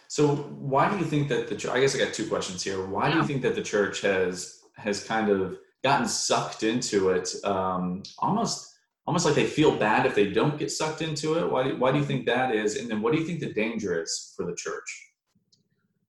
[0.08, 1.72] So why do you think that the church?
[1.72, 2.84] I guess I got two questions here.
[2.86, 3.14] Why yeah.
[3.14, 8.04] do you think that the church has has kind of gotten sucked into it um,
[8.20, 8.76] almost
[9.08, 11.92] almost like they feel bad if they don't get sucked into it why do, why
[11.92, 14.46] do you think that is and then what do you think the danger is for
[14.46, 15.12] the church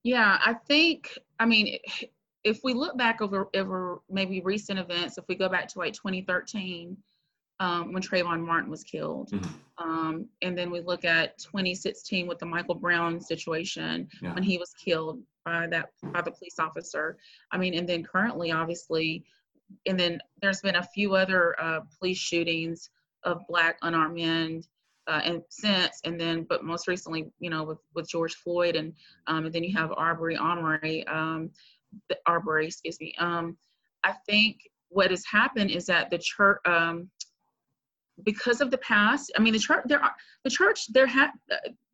[0.03, 1.77] yeah i think i mean
[2.43, 5.93] if we look back over over maybe recent events if we go back to like
[5.93, 6.95] 2013
[7.61, 9.29] um, when Trayvon Martin was killed.
[9.31, 9.51] Mm-hmm.
[9.77, 14.33] Um, and then we look at 2016 with the Michael Brown situation yeah.
[14.33, 17.17] when he was killed by that by the police officer.
[17.51, 19.23] I mean, and then currently, obviously,
[19.85, 22.89] and then there's been a few other uh, police shootings
[23.23, 24.63] of black unarmed men
[25.07, 28.93] uh, and since and then but most recently you know with, with george floyd and
[29.27, 31.51] um, and then you have arbery Armory, um,
[32.09, 33.55] the arbery excuse me um,
[34.03, 34.57] i think
[34.89, 37.09] what has happened is that the church um,
[38.23, 41.31] because of the past i mean the church there are the church there had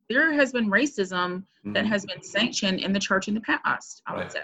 [0.09, 1.73] there has been racism mm-hmm.
[1.73, 4.23] that has been sanctioned in the church in the past i right.
[4.23, 4.39] would say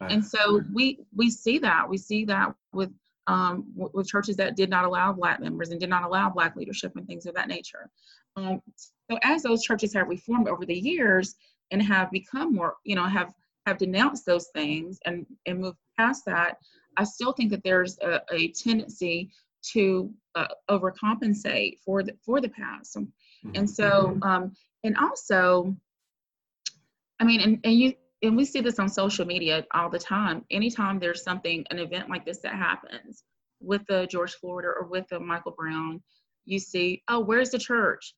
[0.00, 0.12] right.
[0.12, 2.90] and so we we see that we see that with
[3.28, 6.96] um, with churches that did not allow black members and did not allow black leadership
[6.96, 7.88] and things of that nature
[8.36, 8.60] um,
[9.08, 11.36] so as those churches have reformed over the years
[11.70, 13.32] and have become more you know have
[13.66, 16.56] have denounced those things and and moved past that
[16.96, 19.30] i still think that there's a, a tendency
[19.72, 22.96] to uh, overcompensate for the for the past.
[22.96, 23.08] And
[23.44, 23.66] mm-hmm.
[23.66, 24.52] so um,
[24.84, 25.76] and also
[27.20, 30.44] i mean and, and you and we see this on social media all the time.
[30.50, 33.24] Anytime there's something an event like this that happens
[33.60, 36.02] with the george floyd or with the michael brown
[36.46, 38.14] you see oh where's the church?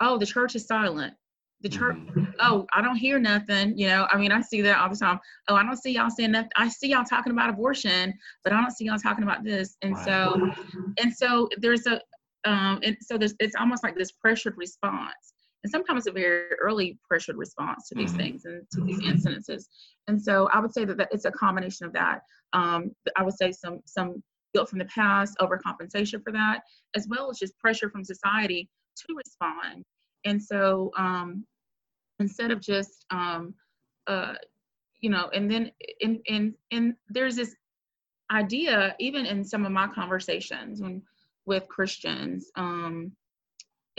[0.00, 1.14] Oh the church is silent
[1.62, 2.24] the church mm-hmm.
[2.40, 5.18] oh i don't hear nothing you know i mean i see that all the time
[5.48, 8.12] oh i don't see y'all saying nothing i see y'all talking about abortion
[8.44, 10.50] but i don't see y'all talking about this and so
[10.98, 12.00] and so there's a
[12.44, 15.32] um and so there's it's almost like this pressured response
[15.64, 18.18] and sometimes a very early pressured response to these mm-hmm.
[18.18, 19.66] things and to these incidences.
[20.08, 22.22] And so I would say that, that it's a combination of that.
[22.52, 24.22] Um, I would say some some
[24.54, 26.62] guilt from the past, overcompensation for that,
[26.94, 29.84] as well as just pressure from society to respond.
[30.24, 31.44] And so um,
[32.22, 33.54] instead of just um,
[34.06, 34.34] uh,
[35.00, 37.54] you know, and then in in in there's this
[38.30, 41.02] idea even in some of my conversations when
[41.44, 43.12] with Christians um,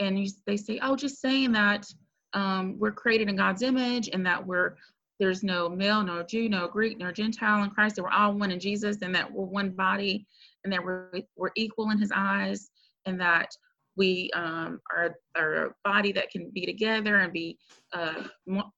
[0.00, 1.86] and you, they say, oh, just saying that
[2.32, 4.76] um, we're created in God's image and that we're
[5.20, 8.50] there's no male, no Jew, no Greek, no Gentile in Christ, that we're all one
[8.50, 10.26] in Jesus and that we're one body
[10.64, 12.70] and that we're, we're equal in his eyes
[13.06, 13.50] and that
[13.96, 17.58] we um, are, are a body that can be together and be,
[17.92, 18.24] uh,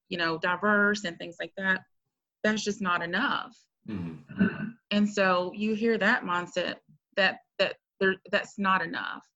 [0.09, 1.81] you know, diverse and things like that.
[2.43, 3.57] That's just not enough.
[3.89, 4.69] Mm-hmm.
[4.91, 6.75] And so you hear that mindset
[7.15, 9.27] that that there that's not enough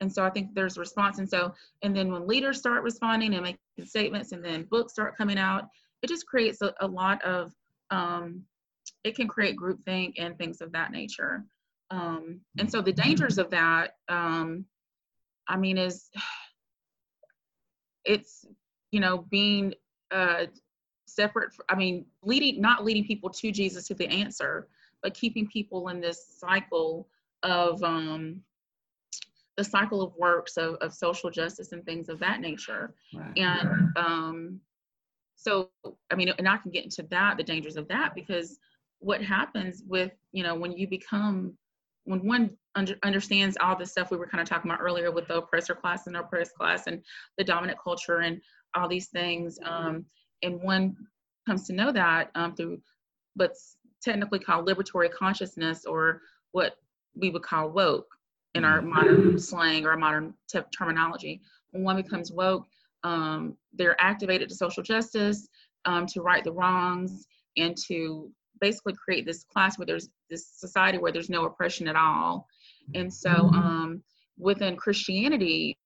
[0.00, 3.42] and so i think there's response and so and then when leaders start responding and
[3.42, 5.64] making statements and then books start coming out
[6.02, 7.52] it just creates a, a lot of
[7.90, 8.42] um,
[9.04, 11.44] it can create groupthink and things of that nature
[11.90, 14.64] um, and so the dangers of that um,
[15.48, 16.10] i mean is
[18.04, 18.46] it's
[18.90, 19.74] you know being
[20.10, 20.46] uh,
[21.06, 24.68] separate i mean leading not leading people to jesus to the answer
[25.02, 27.08] but keeping people in this cycle
[27.42, 28.40] of um,
[29.58, 32.94] the cycle of works of, of social justice and things of that nature.
[33.12, 33.36] Right.
[33.36, 34.60] And um,
[35.34, 35.70] so,
[36.10, 38.58] I mean, and I can get into that, the dangers of that, because
[39.00, 41.54] what happens with, you know, when you become,
[42.08, 45.28] when one under, understands all the stuff we were kind of talking about earlier with
[45.28, 47.02] the oppressor class and oppressed class and
[47.36, 48.40] the dominant culture and
[48.74, 50.06] all these things, um,
[50.42, 50.96] and one
[51.46, 52.80] comes to know that um, through
[53.34, 56.76] what's technically called liberatory consciousness or what
[57.14, 58.08] we would call woke
[58.54, 61.42] in our modern slang or modern te- terminology.
[61.72, 62.66] When one becomes woke,
[63.04, 65.46] um, they're activated to social justice,
[65.84, 67.26] um, to right the wrongs,
[67.58, 68.30] and to
[68.60, 72.46] basically create this class where there's this society where there's no oppression at all.
[72.94, 73.58] And so mm-hmm.
[73.58, 74.02] um,
[74.38, 75.78] within Christianity,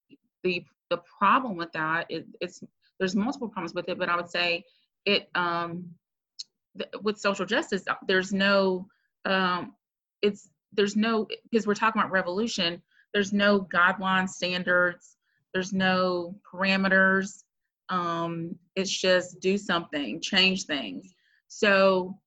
[0.43, 2.63] the the problem with that is it's
[2.99, 4.65] there's multiple problems with it, but I would say
[5.07, 5.87] it um,
[6.79, 8.87] th- with social justice, there's no
[9.25, 9.75] um,
[10.23, 12.81] it's there's no because we're talking about revolution
[13.13, 15.17] there's no guideline standards
[15.53, 17.43] there's no parameters
[17.89, 21.15] um, it's just do something change things
[21.49, 22.19] so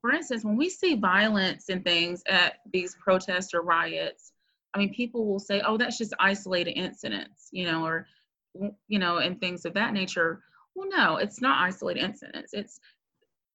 [0.00, 4.32] for instance when we see violence and things at these protests or riots
[4.74, 8.06] i mean people will say oh that's just isolated incidents you know or
[8.88, 10.42] you know and things of that nature
[10.74, 12.52] Well, no, it's not isolated incidents.
[12.54, 12.78] It's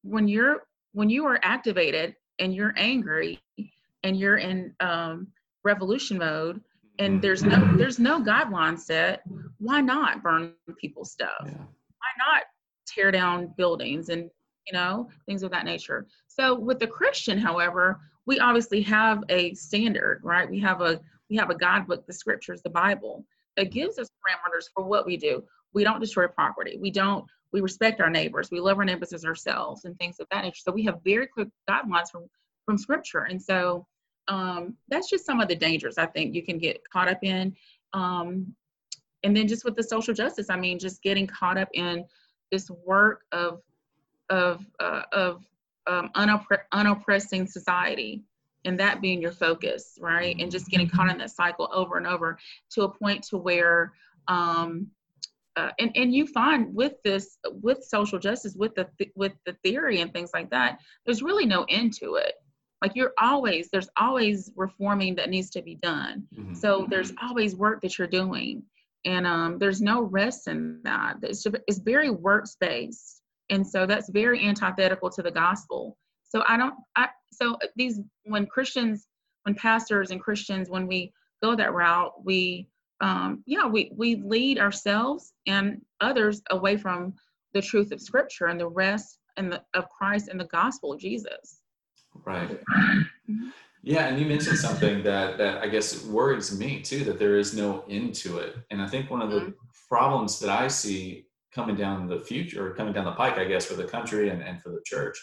[0.03, 3.39] when you're when you are activated and you're angry
[4.03, 5.27] and you're in um,
[5.63, 6.61] revolution mode
[6.99, 9.23] and there's no there's no guideline set
[9.59, 11.51] why not burn people's stuff Yeah.
[12.01, 12.43] why not
[12.87, 14.29] tear down buildings and
[14.67, 16.05] you know things of that nature
[16.35, 20.49] so with the christian however we obviously have a standard right?
[20.49, 23.25] We have a we have a guidebook the scriptures the bible
[23.57, 25.43] that gives us parameters for what we do.
[25.73, 26.77] We don't destroy property.
[26.79, 28.51] We don't we respect our neighbors.
[28.51, 30.59] We love our neighbors as ourselves and things of that nature.
[30.59, 32.27] So we have very clear guidelines from
[32.65, 33.23] from scripture.
[33.23, 33.85] And so
[34.27, 37.55] um, that's just some of the dangers I think you can get caught up in.
[37.93, 38.55] Um,
[39.23, 42.05] and then just with the social justice, I mean, just getting caught up in
[42.51, 43.61] this work of
[44.29, 45.45] of uh, of
[45.87, 48.23] um, unoppre- unoppressing society,
[48.65, 50.35] and that being your focus, right?
[50.39, 52.37] And just getting caught in that cycle over and over
[52.71, 53.93] to a point to where
[54.27, 54.87] um,
[55.55, 59.53] uh, and and you find with this with social justice with the th- with the
[59.63, 62.33] theory and things like that, there's really no end to it.
[62.81, 66.27] Like you're always there's always reforming that needs to be done.
[66.35, 66.55] Mhm.
[66.57, 68.63] so there's always work that you're doing.
[69.05, 71.17] And um, there's no rest in that.
[71.21, 73.14] It's, it's very works based
[73.49, 78.45] and so that's very antithetical to the gospel so i don't i so these when
[78.45, 79.07] christians
[79.43, 81.11] when pastors and christians when we
[81.43, 82.67] go that route we
[83.01, 87.13] um, yeah we we lead ourselves and others away from
[87.53, 90.99] the truth of scripture and the rest and the, of christ and the gospel of
[90.99, 91.61] jesus
[92.23, 92.59] Right.
[93.29, 93.51] Mhm.
[93.83, 97.03] Yeah, and you mentioned something that that I guess worries me too.
[97.03, 99.53] That there is no end to it, and I think one of the
[99.87, 101.24] problems that I see
[101.55, 104.43] coming down the future, or coming down the pike, I guess, for the country and,
[104.43, 105.17] and for the church,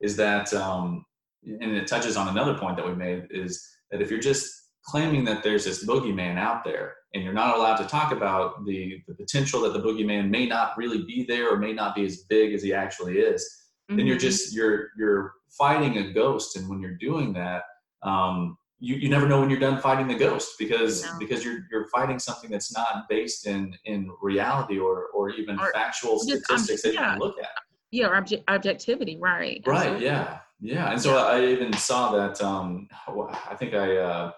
[0.00, 1.04] is that, um,
[1.44, 4.50] and it touches on another point that we made, is that if you're just
[4.84, 9.00] claiming that there's this boogeyman out there, and you're not allowed to talk about the
[9.08, 12.24] the potential that the boogeyman may not really be there or may not be as
[12.28, 13.40] big as he actually is,
[13.88, 14.20] then you're Mhm.
[14.28, 17.62] just you're you're fighting a ghost and when you're doing that
[18.02, 21.10] um you, you never know when you're done fighting the ghost because No.
[21.18, 25.72] because you're you're fighting something that's not based in in reality or or even Or
[25.72, 27.10] factual just, um, statistics that you yeah.
[27.10, 27.48] can look at
[27.90, 30.04] yeah obje- objectivity right right absolutely.
[30.06, 32.88] yeah yeah and so i even saw that um
[33.50, 34.32] i think i uh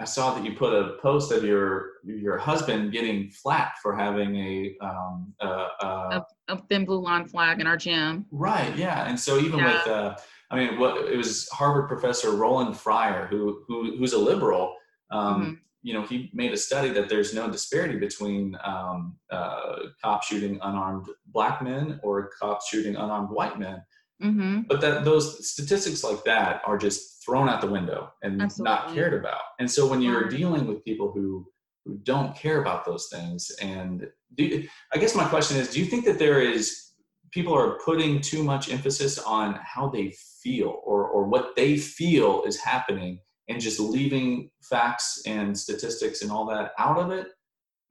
[0.00, 4.36] I saw that you put a post of your your husband getting flack for having
[4.36, 8.76] a um, uh, uh, a thin blue line flag in our gym Right.
[8.76, 9.08] Yeah.
[9.08, 9.72] And so even Yeah.
[9.72, 10.16] with, uh,
[10.50, 14.74] I mean, what it was Harvard professor Roland Fryer, who, who who's a liberal.
[15.10, 15.58] Um, Mhm.
[15.82, 20.58] You know, he made a study that there's no disparity between um, uh, cop shooting
[20.60, 23.82] unarmed black men or cops shooting unarmed white men,
[24.20, 28.92] hmm but that those statistics like that are just thrown out the window and not
[28.94, 29.40] cared about.
[29.60, 31.46] And so when you're dealing with people who
[31.84, 35.86] who don't care about those things, and do I guess my question is, do you
[35.86, 36.87] think that there is
[37.32, 42.44] people are putting too much emphasis on how they feel or or what they feel
[42.44, 47.28] is happening, and just leaving facts and statistics and all that out of it?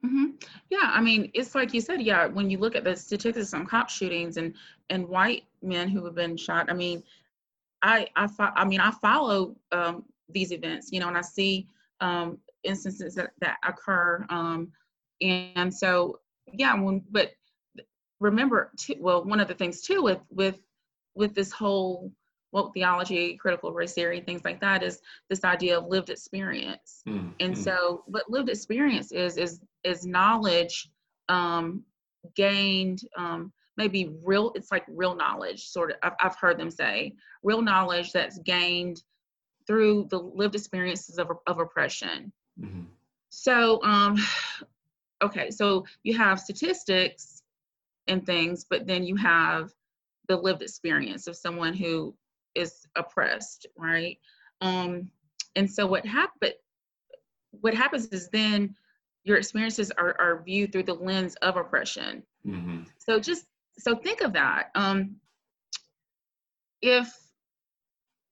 [0.02, 0.32] hmm
[0.70, 2.02] Yeah, I mean, it's like you said.
[2.02, 4.54] Yeah, when you look at the statistics on cop shootings and
[4.90, 7.04] and white men who have been shot, I mean,
[7.82, 11.68] I I fo- I mean, I follow um, these events, you know, and I see
[12.02, 14.72] um, instances that that occur, um,
[15.22, 16.20] and so
[16.54, 17.32] yeah, when but
[18.20, 20.60] remember, too, well, one of the things too with with
[21.16, 22.12] with this whole
[22.52, 27.04] woke theology, critical race theory, things like that is this idea of lived experience.
[27.08, 30.90] Mm, and mm, so what lived experience is is is knowledge
[31.30, 31.84] um
[32.36, 37.14] gained um maybe real it's like real knowledge sort of I've, I've heard them say
[37.44, 39.04] real knowledge that's gained
[39.66, 42.32] through the lived experiences of, of oppression.
[42.60, 42.86] Mhm.
[43.30, 44.18] so um
[45.24, 47.37] okay so you have statistics
[48.08, 49.72] and things but then you have
[50.28, 52.16] the lived experience of someone who
[52.56, 54.18] is oppressed right?
[54.62, 55.10] Um
[55.56, 56.54] and so what happened
[57.52, 58.76] what happens is then
[59.24, 62.24] your experiences are, are viewed through the lens of oppression.
[62.46, 62.86] Mhm.
[62.98, 63.46] so just
[63.80, 64.70] so think of that.
[64.76, 65.16] Um
[66.82, 67.14] if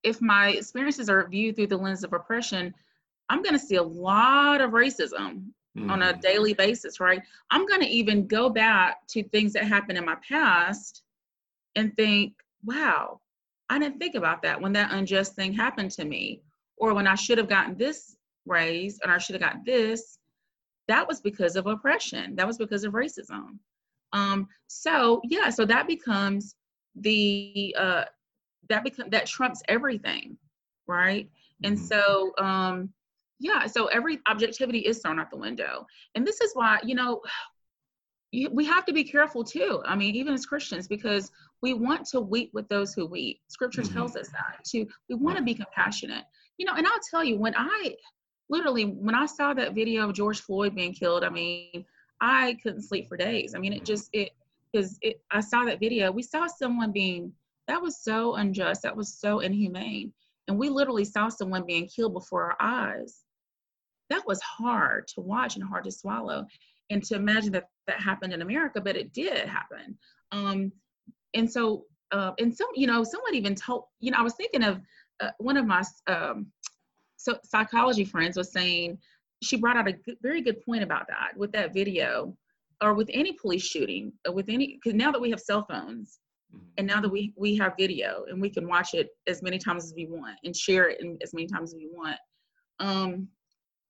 [0.04, 2.74] if my experiences are viewed through the lens of oppression
[3.30, 6.22] i'm going to see a lot of racism on a Mhm.
[6.22, 7.22] daily basis right?
[7.52, 11.04] I'm going to even go back to things that happened in my past
[11.76, 12.34] and think
[12.66, 13.20] wow
[13.70, 16.42] i didn't think about that when that unjust thing happened to me.
[16.78, 20.18] Or when i should have gotten this raise and i should have got this
[20.88, 22.36] that was because of oppression.
[22.36, 23.58] That was because of racism.
[24.14, 26.56] Um so yeah so that becomes
[26.96, 27.84] the uh
[28.70, 30.38] that become that trumps everything
[30.88, 31.30] right?
[31.64, 31.80] And Mhm.
[31.80, 32.90] so um
[33.40, 37.22] yeah so every objectivity is thrown out the window and this is why you know
[38.52, 39.82] we have to be careful too.
[39.86, 41.32] I mean, even as Christians, because
[41.62, 43.40] we want to weep with those who weep.
[43.48, 43.94] Scripture mm-hmm.
[43.94, 44.88] tells us that too.
[45.10, 46.26] We want to be compassionate.
[46.58, 47.96] You know, and I'll tell you, when I
[48.50, 51.86] literally when I saw that video of George Floyd being killed, I mean,
[52.22, 53.56] I couldn't sleep for days.
[53.56, 54.32] I mean, it just it
[54.72, 56.12] because it I saw that video.
[56.12, 57.34] We saw someone being
[57.68, 58.84] that was so unjust.
[58.84, 60.14] That was so inhumane.
[60.48, 63.25] And we literally saw someone being killed before our eyes.
[64.10, 66.46] That was hard to watch and hard to swallow
[66.90, 69.98] and to imagine that that happened in America, but it did happen.
[70.32, 70.72] Um,
[71.34, 74.64] and so, uh, and some, you know, someone even told, you know, I was thinking
[74.64, 74.82] of
[75.20, 76.48] uh, one of my um,
[77.18, 78.98] so psychology friends was saying
[79.42, 82.36] she brought out a good, very good point about that with that video,
[82.84, 86.20] or with any police shooting, with any because now that we have cell phones,
[86.54, 86.66] mm-hmm.
[86.78, 89.86] and now that we we have video and we can watch it as many times
[89.86, 92.18] as we want and share it in as many times as we want.
[92.80, 93.28] Um,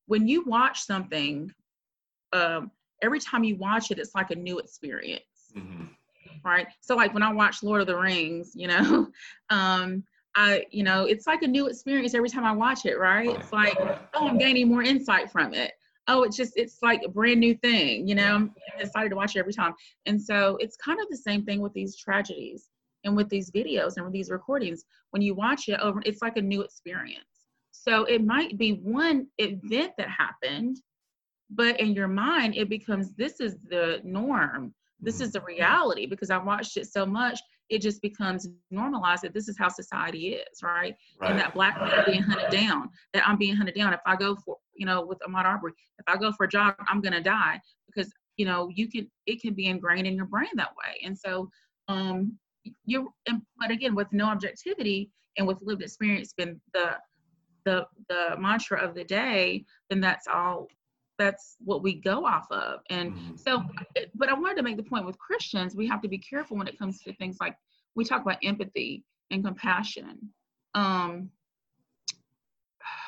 [0.08, 1.52] when you watch something,
[2.34, 5.24] um, every time you watch it, it's like a new experience.
[5.56, 5.86] Mm-hmm.
[6.44, 6.68] Right.
[6.82, 9.08] So like when I watch Lord of the Rings, you know,
[9.50, 10.04] um,
[10.36, 13.30] I, you know, it's like a new experience every time I watch it, right?
[13.30, 13.78] It's like,
[14.14, 15.72] oh, I'm gaining more insight from it.
[16.08, 19.36] Oh, it's just, it's like a brand new thing, you know, I'm excited to watch
[19.36, 19.74] it every time.
[20.06, 22.70] And so it's kind of the same thing with these tragedies
[23.06, 24.84] and with these videos and with these recordings.
[25.12, 27.24] When you watch it over, it's like a new experience.
[27.84, 30.78] So it might be one event that happened
[31.50, 34.74] but in your mind it becomes this is the norm.
[35.00, 35.48] This is the mm-hmm.
[35.48, 39.68] reality because i watched it so much it just becomes normalized that this is how
[39.68, 41.32] society is right, right.
[41.32, 43.94] and that black are being hunted down that i'm being hunted down.
[43.94, 46.76] If i go for you know with ahmaud arbery if i go for a jog
[46.88, 50.26] i'm going to die because you know you can it can be ingrained in your
[50.26, 51.00] brain that way.
[51.04, 51.50] And so
[51.88, 52.38] um
[52.86, 53.14] you
[53.60, 56.96] but again with no objectivity and with lived experience been the
[57.66, 60.68] the the mantra of the day then that's all
[61.18, 62.82] that's what we go off of.
[62.90, 63.36] And mm-hmm.
[63.36, 63.64] so
[64.16, 66.68] but i wanted to make the point with christians we have to be careful when
[66.68, 67.56] it comes to things like
[67.96, 70.30] we talk about empathy and compassion.
[70.74, 71.30] Um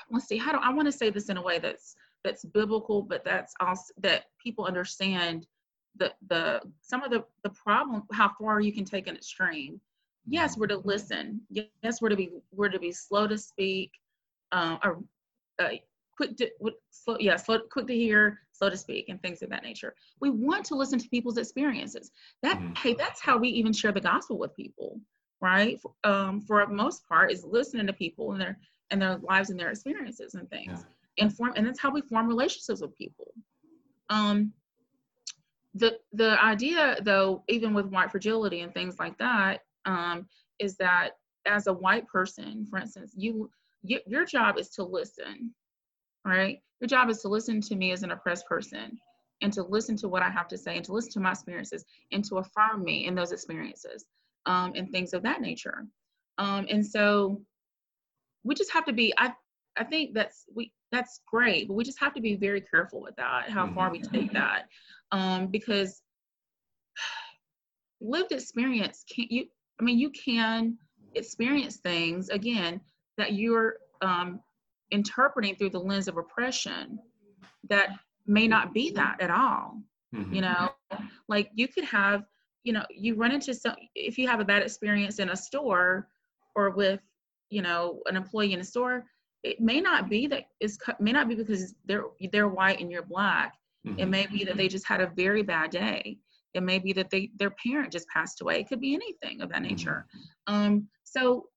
[0.10, 3.02] let's see how do i want to say this in a way that's that's biblical
[3.02, 5.46] but that's also that people understand
[5.98, 9.80] the the some of the the problem how far you can take an extreme.
[10.26, 11.42] Yes we're to listen.
[11.50, 13.92] Yes we're to be we're to be slow to speak
[14.52, 15.04] uh, or
[15.60, 15.70] uh,
[16.16, 16.50] quick to
[16.90, 19.94] slow, yeah, slow, quick to hear, slow to speak, and things of that nature.
[20.20, 22.12] We want to listen to people's experiences.
[22.44, 22.74] That mm-hmm.
[22.76, 25.00] hey, that's how we even share the gospel with people,
[25.42, 25.80] right?
[26.04, 28.58] Um, for most part, is listening to people and their
[28.92, 30.80] and their lives and their experiences and things.
[30.80, 31.24] Yeah.
[31.24, 33.34] And form, and that's how we form relationships with people.
[34.10, 34.54] Um,
[35.74, 40.28] the the idea, though, even with white fragility and things like that, um,
[40.60, 41.12] is that
[41.46, 43.50] as a white person, for instance, you,
[43.84, 45.54] you your job is to listen
[46.28, 46.60] right?
[46.82, 49.00] Your job is to listen to me as an oppressed person
[49.42, 51.86] and to listen to what I have to say and to listen to my experiences
[52.12, 54.06] and to affirm me in those experiences
[54.46, 55.86] um, and things of that nature.
[56.38, 57.42] Um, and so
[58.44, 59.34] we just have to be, I,
[59.78, 63.16] I think that's, we, that's great, but we just have to be very careful with
[63.16, 64.38] that, how far we take mm-hmm.
[64.38, 64.66] that.
[65.12, 66.02] Um, because
[68.02, 69.46] lived experience can't you,
[69.80, 70.78] I mean, you can
[71.16, 72.82] experience things again
[73.18, 74.40] that you're um,
[74.92, 77.00] interpreting through the lens of oppression
[77.70, 77.90] that
[78.26, 79.82] may not be that at all
[80.14, 80.34] mm-hmm.
[80.34, 80.70] you know
[81.28, 82.24] like you could have
[82.64, 86.08] you know you run into some if you have a bad experience in a store
[86.56, 87.00] or with
[87.50, 89.06] you know an employee in a store
[89.44, 93.04] it may not be that it's may not be because they're they're white and you're
[93.04, 93.54] black
[93.86, 94.00] mm-hmm.
[94.00, 96.18] it may be that they just had a very bad day
[96.54, 99.50] it may be that they their parent just passed away it could be anything of
[99.50, 100.06] that nature
[100.50, 100.54] mm-hmm.
[100.54, 101.48] um so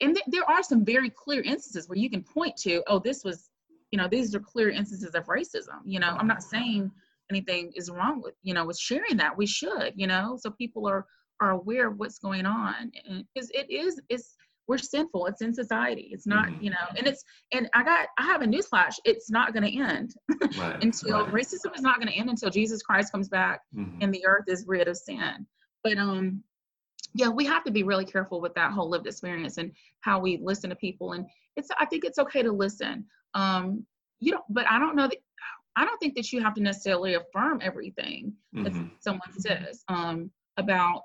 [0.00, 3.24] and th- there are some very clear instances where you can point to, oh, this
[3.24, 3.50] was,
[3.90, 5.80] you know, these are clear instances of racism.
[5.84, 6.90] You know, I'm not saying
[7.30, 9.36] anything is wrong with, you know, with sharing that.
[9.36, 11.06] We should, you know, so people are
[11.40, 12.92] are aware of what's going on,
[13.34, 14.36] because it is it's
[14.70, 15.26] we're sinful.
[15.26, 16.10] It's in society.
[16.12, 16.62] It's not, mm-hmm.
[16.62, 18.94] you know, and it's and I got I have a newsflash.
[19.04, 20.14] It's not going to end
[20.58, 20.82] right.
[20.82, 21.32] until right.
[21.32, 23.98] racism is not going to end until Jesus Christ comes back mm-hmm.
[24.00, 25.44] and the earth is rid of sin.
[25.82, 26.44] But um,
[27.14, 30.38] yeah, we have to be really careful with that whole lived experience and how we
[30.42, 31.12] listen to people.
[31.12, 33.06] And it's, I think it's okay to listen.
[33.34, 33.84] Um,
[34.20, 35.18] you know, but I don't know that,
[35.76, 38.64] I don't think that you have to necessarily affirm everything mm-hmm.
[38.64, 41.02] that someone says um, about,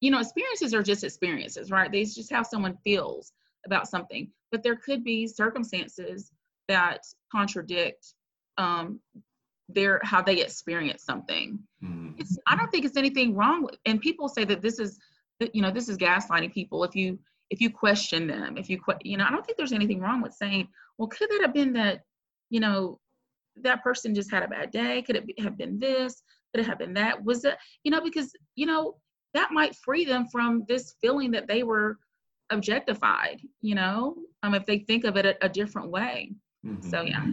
[0.00, 1.90] you know, experiences are just experiences, right?
[1.90, 3.32] They just how someone feels
[3.66, 4.30] about something.
[4.50, 6.30] But there could be circumstances
[6.68, 8.14] that contradict
[8.56, 9.00] um,
[9.68, 11.58] their how they experience something.
[11.84, 12.12] Mm-hmm.
[12.18, 13.76] It's, I don't think it's anything wrong with.
[13.84, 14.98] And people say that this is
[15.52, 17.18] you know this is gaslighting people if you
[17.50, 20.32] if you question them if you you know i don't think there's anything wrong with
[20.32, 20.68] saying
[20.98, 22.02] well could that have been that
[22.50, 22.98] you know
[23.62, 26.22] that person just had a bad day could it have been this
[26.52, 27.22] Could it have been that?
[27.22, 28.96] Was it, you know, because, you know,
[29.34, 31.98] that might free them from this feeling that they were
[32.50, 36.32] objectified, you know, um, if they think of it a, a different way.
[36.64, 36.88] Mm-hmm.
[36.88, 37.26] So, yeah.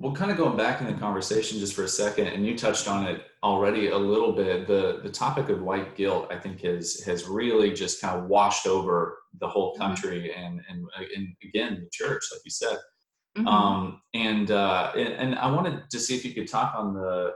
[0.00, 2.86] Well, kind of going back in the conversation just for a second, and you touched
[2.86, 4.68] on it already a little bit.
[4.68, 8.68] The the topic of white guilt, I think, has has really just kind of washed
[8.68, 9.82] over the whole mm-hmm.
[9.82, 10.86] country and and,
[11.16, 12.78] and again the church, like you said.
[13.36, 13.48] Mm-hmm.
[13.48, 17.32] Um, and, uh, and and I wanted to see if you could talk on the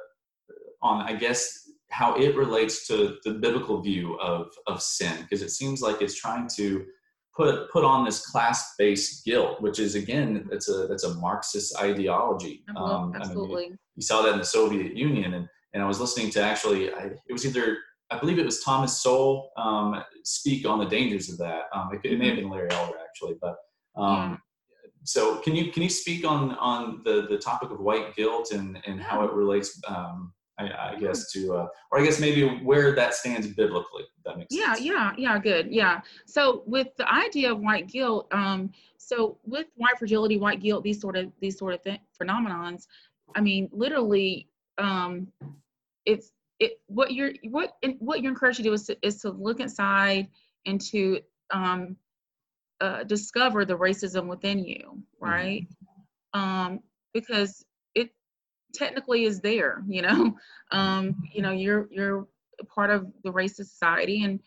[0.82, 5.50] on I guess how it relates to the biblical view of of sin because it
[5.50, 6.84] seems like it's trying to
[7.34, 11.78] put put on this class based guilt, which is again it's a that's a Marxist
[11.78, 12.64] ideology.
[12.76, 16.00] Um, Absolutely, I mean, you, saw that in the Soviet Union, and and I was
[16.00, 17.78] listening to actually I, it was either
[18.10, 21.64] I believe it was Thomas Sowell um, speak on the dangers of that.
[21.72, 23.56] Um, it, it, may have been Larry Elder actually, but.
[23.96, 24.36] Um, yeah.
[25.04, 28.78] So can you can you speak on on the the topic of white guilt and
[28.86, 32.94] and how it relates um, I, I guess to, uh, or I guess maybe where
[32.94, 34.05] that stands biblically.
[34.24, 34.86] that makes yeah, sense.
[34.86, 35.68] Yeah, yeah, yeah, good.
[35.70, 36.00] Yeah.
[36.26, 41.00] So with the idea of white guilt, um, so with white fragility, white guilt, these
[41.00, 42.86] sort of these sort of th- phenomenons,
[43.34, 44.48] I mean, literally,
[44.78, 45.28] um,
[46.05, 49.61] it's it what you're what what you're encouraged to do is to, is to look
[49.61, 50.28] inside
[50.66, 51.96] and to um,
[52.80, 55.24] uh, discover the racism within you, mm-hmm.
[55.24, 55.66] right?
[56.34, 56.40] Mm-hmm.
[56.40, 56.80] Um,
[57.12, 57.64] because
[58.72, 60.36] technically is there you know?
[60.70, 62.26] Um you know you're you're
[62.74, 64.40] part of the racist society and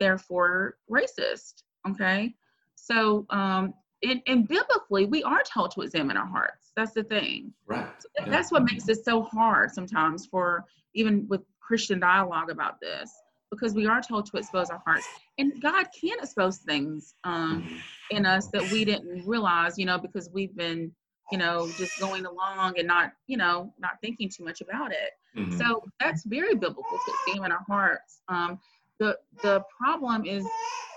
[0.00, 2.34] therefore racist okay?
[2.74, 6.72] So um and, and biblically we are told to examine our hearts.
[6.76, 7.52] That's the thing.
[7.66, 7.88] Right.
[7.98, 8.30] So yeah.
[8.30, 10.64] that's what makes it so hard sometimes for
[10.94, 13.10] even with christian dialogue about this
[13.50, 15.06] because we are told to expose our hearts.
[15.38, 18.16] And god can expose things um, mm-hmm.
[18.16, 20.92] in us that we didn't realize you know because we've been
[21.32, 25.10] you know, just going along and not, you know, not thinking too much about it.
[25.36, 25.58] Mm-hmm.
[25.58, 28.20] So that's very biblical to examine our hearts.
[28.28, 28.58] Um,
[28.98, 30.46] the the problem is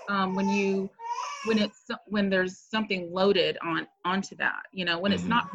[0.08, 0.90] um, when you
[1.44, 4.62] when it's when there's something loaded on onto that.
[4.72, 5.20] You know, when mm-hmm.
[5.20, 5.50] it's not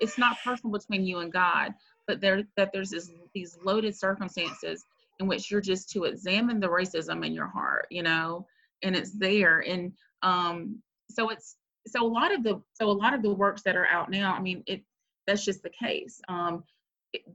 [0.00, 1.74] it's not personal between you and God,
[2.06, 4.84] but there that there's this, these loaded circumstances
[5.18, 7.86] in which you're just to examine the racism in your heart.
[7.90, 8.46] You know,
[8.82, 11.56] and it's there and um so it's
[11.86, 14.34] so a lot of the so a lot of the works that are out now
[14.34, 14.82] i mean it
[15.26, 16.20] that's just the case.
[16.28, 16.64] Um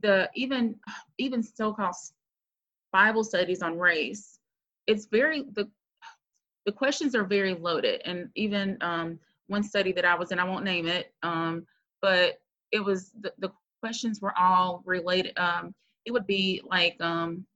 [0.02, 0.74] the even
[1.18, 1.94] even so-called
[2.92, 4.38] bible studies on race
[4.86, 5.68] it's very the
[6.64, 8.02] the questions are very loaded.
[8.04, 9.18] And even um
[9.48, 11.66] one study that i was in i won't name it um
[12.02, 12.38] but
[12.72, 15.74] it was the, the questions were all related um
[16.04, 17.46] it would be like um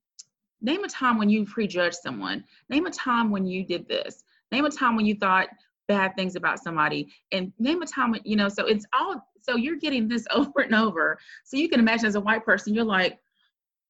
[0.61, 2.45] name a time when you prejudged someone.
[2.68, 4.22] Name a time when you did this.
[4.53, 5.49] Name a time when you thought
[5.91, 9.74] bad things about somebody and name a time you know so it's all so you're
[9.74, 11.18] getting this over and over.
[11.45, 13.18] So you can imagine as a white person you're like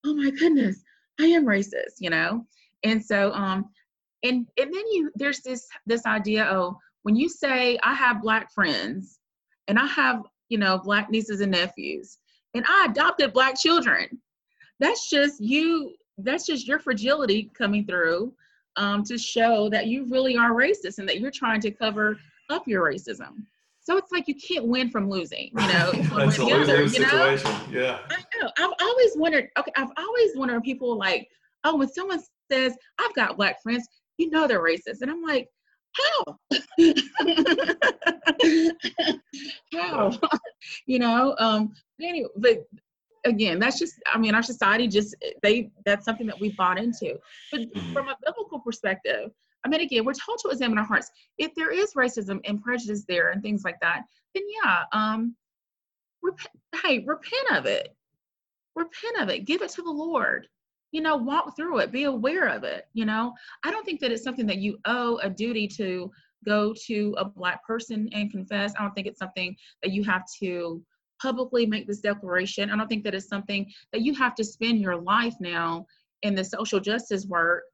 [0.06, 0.82] oh my goodness
[1.20, 2.46] i am racist you know?
[2.84, 3.66] And so um
[4.22, 8.50] and and then you there's this this idea oh when you say i have black
[8.54, 9.18] friends
[9.68, 12.16] and i have you know black nieces and nephews
[12.54, 14.06] and i adopted black children
[14.78, 18.32] that's just you that's just your fragility coming through
[18.76, 22.18] um, to show that you really are racist and that you're trying to cover
[22.48, 23.44] up your racism.
[23.82, 25.92] So it's like you can't win from losing, you know.
[26.14, 27.50] That's a lose-lose situation.
[27.70, 27.98] Yeah.
[28.10, 28.50] I know.
[28.58, 29.48] I've always wondered.
[29.58, 31.28] Okay, I've always wondered when people like,
[31.64, 35.48] oh, when someone says I've got black friends, you know they're racist, and I'm like,
[35.92, 36.38] how?
[39.74, 40.18] how?
[40.86, 41.34] you know.
[41.38, 41.72] Um.
[42.00, 42.66] Anyway, but
[43.24, 47.18] again, that's just, I mean, our society just, they, that's something that we bought into.
[47.50, 47.92] But mm-hmm.
[47.92, 49.30] from a biblical perspective,
[49.64, 51.10] I mean, again, we're told to examine our hearts.
[51.38, 54.02] If there is racism and prejudice there and things like that,
[54.34, 55.36] then yeah, um,
[56.22, 57.94] rep- hey, repent of it.
[58.74, 59.44] Repent of it.
[59.44, 60.46] Give it to the Lord.
[60.92, 61.92] You know, walk through it.
[61.92, 62.86] Be aware of it.
[62.94, 66.10] You know, I don't think that it's something that you owe a duty to
[66.44, 68.72] go to a black person and confess.
[68.78, 70.82] I don't think it's something that you have to
[71.20, 72.70] publicly make this declaration.
[72.70, 75.86] I don't think that is something that you have to spend your life now
[76.22, 77.64] in the social justice work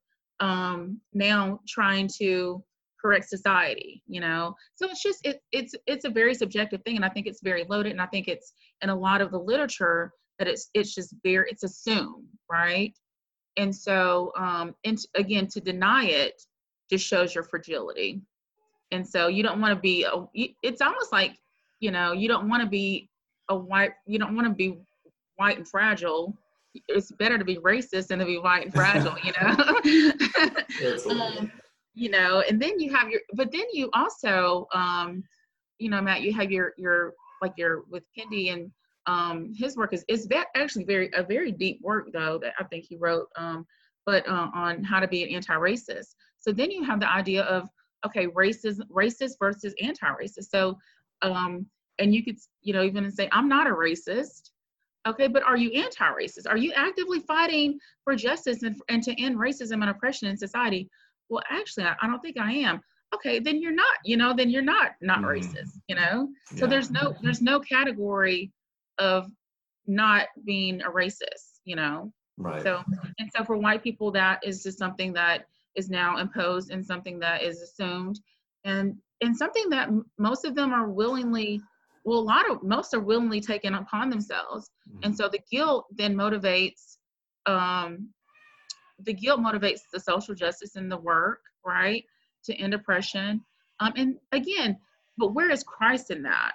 [0.41, 2.63] um, now trying to
[3.01, 4.55] correct society you know?
[4.75, 7.65] So it's just it, it's it's a very subjective thing and i think it's very
[7.69, 11.15] loaded and i think it's in a lot of the literature that it's it's just
[11.23, 12.95] very it's assumed right?
[13.57, 16.41] And so um and again to deny it
[16.91, 18.21] just shows your fragility.
[18.93, 20.27] And so you don't want to be a,
[20.63, 21.37] it's almost like
[21.81, 23.09] you know you don't want to be
[23.49, 24.79] a white you don't want to be
[25.37, 26.37] white and fragile
[26.89, 31.51] it's better to be racist than to be white and fragile you know um,
[31.95, 35.23] you know and then you have your but then you also um
[35.79, 38.71] you know matt you have your your like your with kendi and
[39.07, 42.65] um, his work is is that actually very a very deep work though that I
[42.65, 43.67] think he wrote, um,
[44.05, 46.15] but uh, on how to be an anti-racist.
[46.39, 47.69] So then you have the idea of
[48.05, 50.47] okay, racist racist versus anti-racist.
[50.51, 50.77] So
[51.23, 51.67] um,
[51.99, 54.51] and you could you know even say I'm not a racist.
[55.07, 56.49] Okay, but are you anti-racist?
[56.49, 60.91] Are you actively fighting for justice and, and to end racism and oppression in society?
[61.29, 62.81] Well, actually, I, I don't think I am
[63.15, 65.27] okay then you're not you know then you're not not mm.
[65.27, 68.53] racist you know so there's no there's no category
[68.99, 69.31] of
[69.87, 72.83] not being a racist you know right so
[73.19, 77.19] and so for white people that is just something that is now imposed and something
[77.19, 78.19] that is assumed
[78.65, 79.89] and and something that
[80.19, 81.61] most of them are willingly
[82.07, 85.01] well a lot of most are willingly taken upon themselves mm-hmm.
[85.03, 86.97] and so the guilt then motivates
[87.45, 88.09] um
[89.01, 92.05] the guilt motivates the social justice and the work right
[92.47, 93.45] to end oppression.
[93.81, 94.79] Um, and again,
[95.19, 96.53] but where is Christ in that?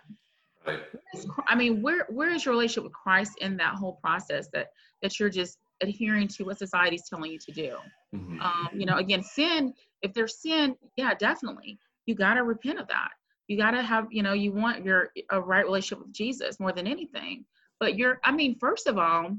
[1.48, 4.68] I mean, where where is your relationship with Christ in that whole process that
[5.02, 7.76] that you're just adhering to what society's telling you to do?
[8.16, 8.42] Mm-hmm.
[8.42, 9.74] Um, you know, again, sin.
[10.04, 13.10] If there's sin, yeah, definitely, you got to repent of that.
[13.52, 16.72] You got to have, you know, you want your a right relationship with Jesus more
[16.72, 17.46] than anything.
[17.80, 19.36] But you're, I mean, first of all,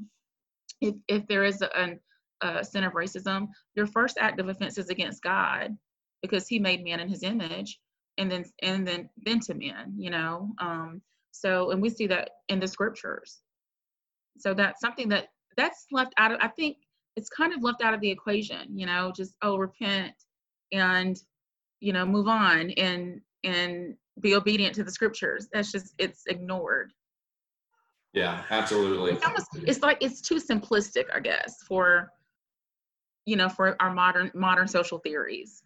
[0.81, 1.99] if if there is a,
[2.43, 5.77] a sin of racism, your first act of offense is against God
[6.23, 7.79] because he made man in his image
[8.19, 11.01] and then and then then to men you know um
[11.31, 13.41] so and we see that in the scriptures
[14.39, 16.77] so that's something that that's left out of i think
[17.17, 20.13] it's kind of left out of the equation you know just oh repent
[20.73, 21.19] and
[21.81, 26.93] you know move on and and be obedient to the scriptures that's just it's ignored
[28.13, 32.11] yeah absolutely it's, almost, it's like it's too simplistic i guess for
[33.25, 35.63] you know for our modern modern social theories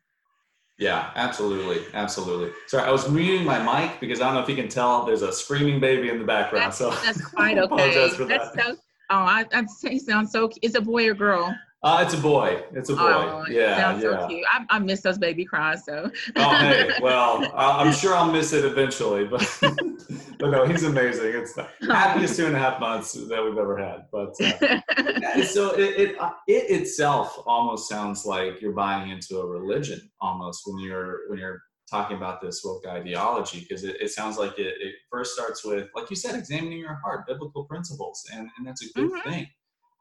[0.78, 2.50] yeah, absolutely, absolutely.
[2.66, 5.06] Sorry, I was muting my mic because I don't know if you can tell.
[5.06, 6.66] There's a screaming baby in the background.
[6.66, 8.10] That's, so that's quite okay.
[8.10, 8.52] that's that.
[8.58, 8.76] so.
[9.08, 10.50] Oh, I, I he sounds so.
[10.60, 11.56] Is a boy or girl?
[11.82, 12.62] Uh, it's a boy.
[12.72, 13.00] It's a boy.
[13.02, 14.00] Oh, yeah, yeah.
[14.00, 14.28] so.
[14.50, 15.84] I, I miss those baby cries.
[15.84, 16.10] So.
[16.34, 21.34] oh, hey, well, I'm sure I'll miss it eventually, but but no, he's amazing.
[21.34, 24.06] It's the happiest two and a half months that we've ever had.
[24.10, 29.46] But uh, so it, it uh, it itself almost sounds like you're buying into a
[29.46, 31.60] religion almost when you're when you're
[31.90, 35.88] talking about this woke ideology because it, it sounds like it, it first starts with
[35.94, 39.30] like you said examining your heart biblical principles and and that's a good mm-hmm.
[39.30, 39.46] thing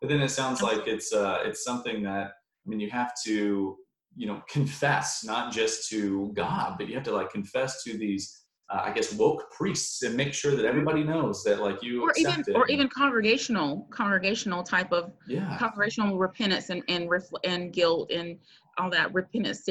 [0.02, 3.78] but then it sounds like it's uh, it's something that I mean you have to
[4.16, 8.46] you know confess not just to God, but you have to like confess to these
[8.70, 12.14] uh, I guess woke priests and make sure that everybody knows that like you or
[12.18, 12.56] even it.
[12.56, 15.58] or even congregational congregational type of yeah.
[15.58, 17.10] congregational repentance and and
[17.44, 18.38] and guilt and
[18.78, 19.68] all that repentance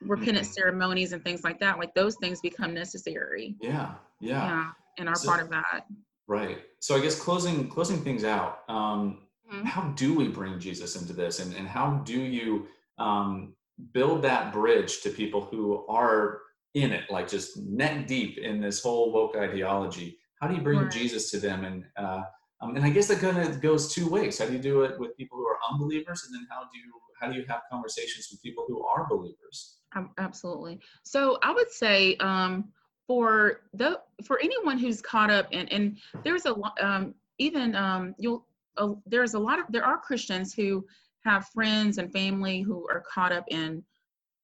[0.00, 0.54] repentance mm-hmm.
[0.54, 5.14] ceremonies and things like that like those things become necessary yeah yeah yeah and are
[5.14, 5.86] so, part of that
[6.26, 9.20] right so i guess closing closing things out um
[9.52, 9.66] mm-hmm.
[9.66, 11.40] how do we bring Jesus into this?
[11.40, 12.66] And, and how do you
[12.98, 13.54] um,
[13.92, 16.40] build that bridge to people who are
[16.74, 20.18] in it, like just neck deep in this whole woke ideology?
[20.40, 20.90] How do you bring right.
[20.90, 21.64] Jesus to them?
[21.64, 22.22] And uh,
[22.60, 24.38] um, and I guess that kind of goes two ways.
[24.38, 26.92] How do you do it with people who are unbelievers, and then how do you
[27.20, 29.78] how do you have conversations with people who are believers?
[30.18, 30.80] Absolutely.
[31.02, 32.72] So I would say um,
[33.06, 38.46] for the for anyone who's caught up in and there's a um, even um, you'll
[38.76, 40.84] a, there's a lot of there are Christians who
[41.24, 43.82] have friends and family who are caught up in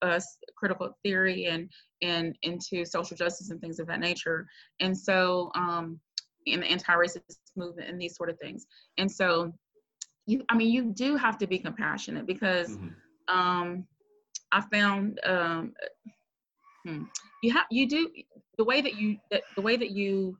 [0.03, 0.20] uh,
[0.57, 1.70] critical theory and
[2.03, 4.47] and into social justice and things of that nature,
[4.81, 5.99] and so um,
[6.47, 7.22] in the anti-racist
[7.57, 8.66] movement and these sort of things,
[8.99, 9.53] and so
[10.26, 13.37] you I mean you do have to be compassionate because mm-hmm.
[13.37, 13.87] um,
[14.53, 15.72] I found um,
[16.87, 17.05] hmm,
[17.43, 18.11] you have you do
[18.57, 20.37] the way that you that the way that you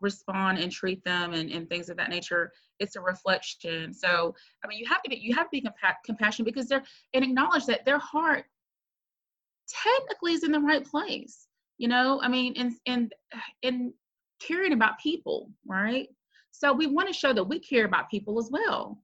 [0.00, 3.92] respond and treat them and, and things of that nature it's a reflection.
[3.92, 6.82] So i mean you have to be you have to be compa- compassionate because they're
[7.14, 8.46] and acknowledge that their heart
[9.68, 11.46] technically is in the right place
[11.78, 12.20] you know?
[12.22, 13.14] I mean and and
[13.62, 13.92] and
[14.40, 16.08] caring about people right?
[16.50, 18.98] So we want to show that we care about people as well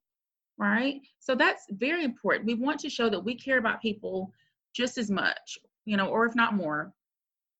[0.58, 1.02] right?
[1.20, 2.46] So that's very important.
[2.46, 4.32] We want to show that we care about people
[4.74, 6.92] just as much you know or if not more.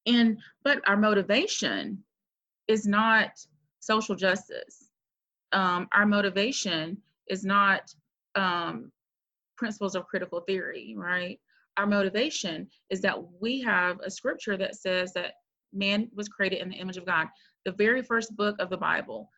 [0.07, 2.03] And but our motivation
[2.69, 3.31] is not
[3.81, 4.86] social justice.
[5.53, 7.95] Um, our motivation is not
[8.35, 8.93] um,
[9.57, 11.39] principles of critical theory, right?
[11.77, 15.35] Our motivation is that we have a scripture that says that
[15.73, 17.29] man was created in the image of God.
[17.65, 19.29] The very first book of the Bible,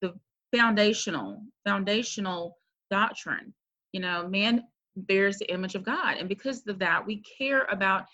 [0.00, 0.14] the
[0.54, 2.56] foundational, foundational
[2.90, 3.52] doctrine,
[3.92, 4.62] you know, man
[4.96, 6.16] bears the image of God.
[6.18, 8.04] And because of that, we care about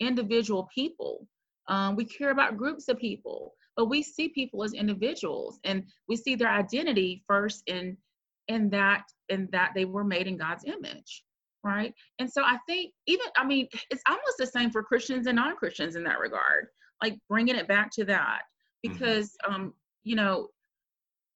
[0.00, 1.26] individual people.
[1.68, 6.16] Um, we care about groups of people but we see people as individuals and we
[6.16, 7.96] see their identity first in
[8.48, 11.24] in that in that they were made in god's image
[11.64, 15.36] right and so i think even i mean it's almost the same for christians and
[15.36, 16.66] non-christians in that regard
[17.02, 18.42] like bringing it back to that
[18.86, 18.94] Mm-hmm.
[18.94, 19.72] because um
[20.04, 20.48] you know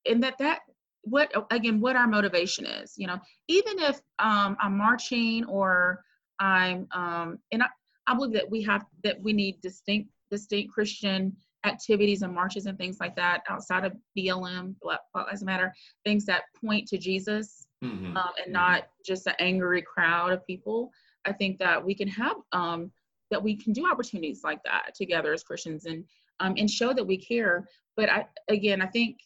[0.09, 0.61] and that that
[1.03, 3.19] what again what our motivation is you know
[3.49, 6.03] even if um i'm marching or
[6.41, 7.67] i'm um and i,
[8.09, 12.79] I believe that we have that we need distinct distinct christian activities and marches and
[12.79, 15.73] things like that outside of blm black lives matter
[16.05, 18.17] things that point to jesus Mhm.
[18.17, 20.91] um, and not just an angry crowd of people.
[21.27, 22.91] I think that we can have um,
[23.31, 26.03] that we can do opportunities like that together as Christians and
[26.41, 27.69] um, and show that we care.
[27.95, 29.19] But I again, I think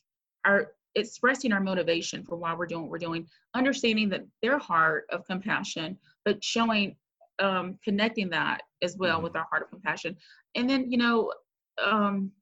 [0.45, 5.05] our expressing our motivation for why we're doing what we're doing, understanding that their heart
[5.11, 6.97] of compassion, but showing
[7.38, 9.22] um, connecting that as well Mhm.
[9.22, 10.16] with our heart of compassion,
[10.57, 11.32] and then you know.
[11.85, 12.33] Um,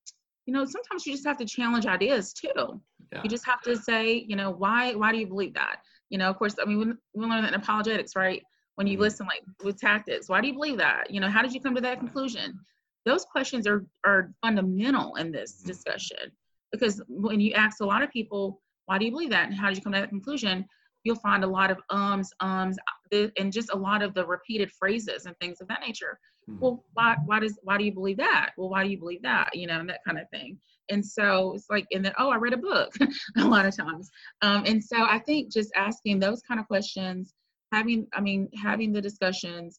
[0.47, 2.81] you know, sometimes you just have to challenge ideas too
[3.13, 3.23] Yeah.
[3.23, 6.29] you just have to say you know why why do you believe that you know
[6.29, 8.43] of course i mean we, we learn that in apologetics right
[8.77, 9.01] when you Mhm.
[9.01, 11.75] listen like with tactics why do you believe that you know how did you come
[11.75, 12.59] to that conclusion
[13.07, 15.67] those questions are are fundamental in this Mhm.
[15.67, 16.33] discussion
[16.71, 19.69] because when you ask a lot of people why do you believe that and how
[19.69, 20.67] did you come to that conclusion
[21.05, 22.79] you'll find a lot of ums ums
[23.13, 26.19] uh, and just a lot of the repeated phrases and things of that nature.
[26.61, 28.51] Well why why does why do you believe that?
[28.57, 29.51] Well why do you believe that?
[29.55, 30.59] You know and that kind of thing.
[30.91, 32.93] And so it's like and then oh i read a book
[33.39, 34.11] a lot of times.
[34.43, 37.35] Um, and so i think just asking those kind of questions
[37.73, 39.79] having i mean having the discussions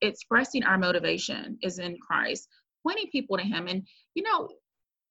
[0.00, 2.48] expressing our motivation is in christ
[2.86, 3.66] pointing people to him.
[3.68, 4.48] And you know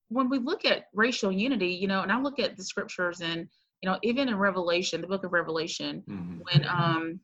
[0.09, 3.47] when we look at racial unity you know and i look at the scriptures and
[3.81, 6.39] you know even in revelation the book of revelation Mhm.
[6.49, 7.19] when um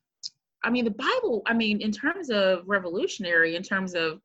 [0.63, 4.19] i mean the bible i mean in terms of revolutionary in terms of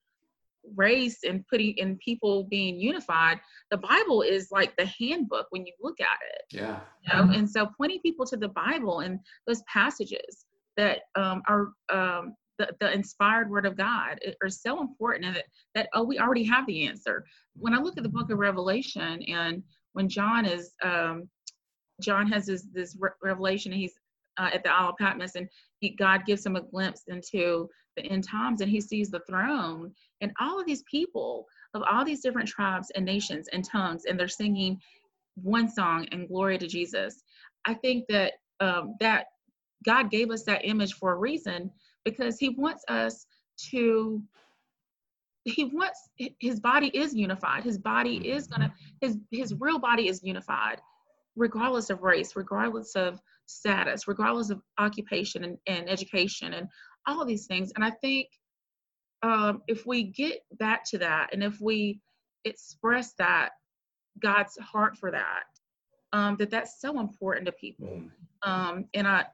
[0.76, 5.72] race and putting in people being unified the bible is like the handbook when you
[5.80, 6.80] look at it Yeah.
[7.02, 10.44] you know and so pointing people to the bible and those passages
[10.76, 15.44] that um, are um, the, the inspired word of god are so important and that,
[15.74, 17.24] that oh we already have the answer
[17.54, 19.62] when i look at the book of revelation and
[19.92, 21.28] when john is um,
[22.00, 23.94] john has this this re- revelation and he's
[24.38, 25.48] uh, at the isle of patmos and
[25.80, 29.92] he, god gives him a glimpse into the end times and he sees the throne
[30.20, 34.18] and all of these people of all these different tribes and nations and tongues and
[34.18, 34.78] they're singing
[35.34, 37.22] one song and glory to jesus.
[37.64, 39.26] I think that um, that
[39.84, 41.70] god gave us that image for a reason
[42.04, 43.26] because he wants us
[43.70, 44.22] to
[45.44, 46.10] he wants
[46.40, 47.64] his body is unified.
[47.64, 50.80] His body is gonna his his real body is unified
[51.36, 56.68] regardless of race regardless of status regardless of occupation and, and education and
[57.06, 57.72] all of these things.
[57.74, 58.28] And i think
[59.22, 62.00] um, if we get back to that and if we
[62.44, 63.50] express that
[64.22, 65.44] god's heart for that
[66.12, 67.86] um, that that's so important to people.
[67.88, 68.10] Mhm.
[68.42, 69.24] um, and i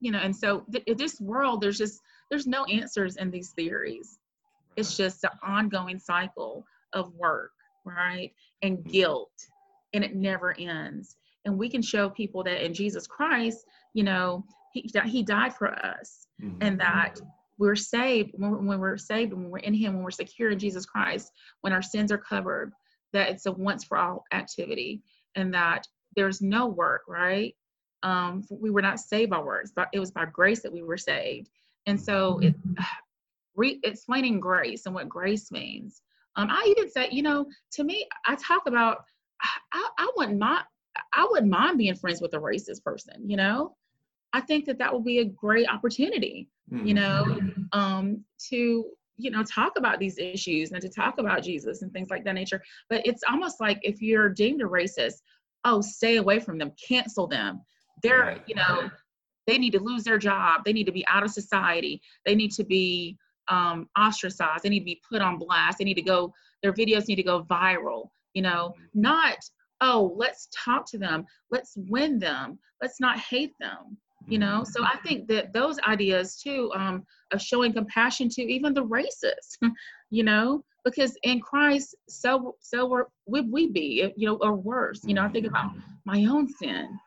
[0.00, 2.00] you know and so th- this world there's just
[2.30, 4.18] there's no answers in these theories.
[4.76, 7.52] It's just an ongoing cycle of work
[7.84, 8.90] right and Mhm.
[8.92, 9.32] guilt
[9.94, 11.16] and it never ends
[11.46, 14.44] and we can show people that in jesus christ you know
[14.74, 16.58] he, that he died for us Mhm.
[16.60, 17.18] and that
[17.58, 20.84] we're saved when, when we're saved when we're in him when we're secure in jesus
[20.84, 21.32] christ
[21.62, 22.72] when our sins are covered
[23.14, 25.02] that it's a once for all activity
[25.36, 25.86] and that
[26.16, 27.54] there's no work right?
[28.02, 30.98] Um we were not saved by works but it was by grace that we were
[30.98, 31.48] saved.
[31.86, 32.54] And so it
[33.54, 36.02] re- explaining grace and what grace means.
[36.36, 39.04] Um i even say you know to me i talk about
[39.72, 40.64] i i wouldn't mind
[41.14, 43.74] i wouldn't mind being friends with a racist person you know?
[44.32, 46.96] I think that that would be a great opportunity you Mhm.
[46.96, 47.40] know
[47.72, 48.84] um to
[49.16, 52.34] you know talk about these issues and to talk about jesus and things like that
[52.34, 52.62] nature.
[52.90, 55.22] But it's almost like if you're deemed a racist
[55.64, 57.62] oh stay away from them cancel them.
[58.02, 58.42] They're Right.
[58.46, 58.90] you know
[59.46, 62.50] they need to lose their job they need to be out of society they need
[62.52, 63.16] to be
[63.48, 66.32] um, ostracized they need to be put on blast they need to go
[66.62, 68.74] their videos need to go viral you know?
[68.92, 69.38] Not
[69.80, 71.24] oh let's talk to them.
[71.50, 72.58] Let's win them.
[72.80, 74.64] Let's not hate them you know?
[74.64, 79.56] So i think that those ideas too um, of showing compassion to even the racists
[80.10, 80.64] you know?
[80.84, 85.22] Because in christ so so were, would we be you know or worse you know?
[85.22, 85.72] I think about
[86.04, 86.98] my own sin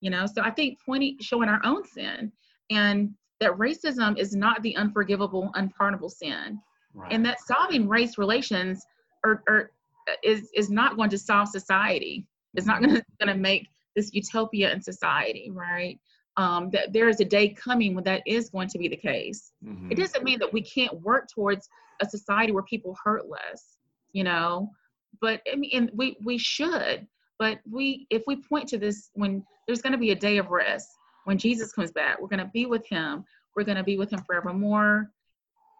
[0.00, 0.26] you know?
[0.26, 2.32] So i think pointing showing our own sin
[2.70, 3.10] and
[3.40, 6.60] that racism is not the unforgivable unpardonable sin.
[6.94, 7.12] Right.
[7.12, 8.84] and that solving race relations
[9.22, 9.70] are, are
[10.22, 14.12] is is not going to solve society it's not going to going to make this
[14.12, 15.98] utopia in society right
[16.36, 19.52] um, that there is a day coming when that is going to be the case
[19.64, 19.90] Mhm.
[19.90, 21.68] it doesn't mean that we can't work towards
[22.00, 23.78] a society where people hurt less
[24.12, 24.70] you know
[25.20, 27.06] but I mean, and we we should,
[27.38, 30.50] but we if we point to this when there's going to be a day of
[30.50, 30.88] rest
[31.24, 33.24] when Jesus comes back, we're going to be with Him.
[33.56, 35.10] We're going to be with Him forevermore.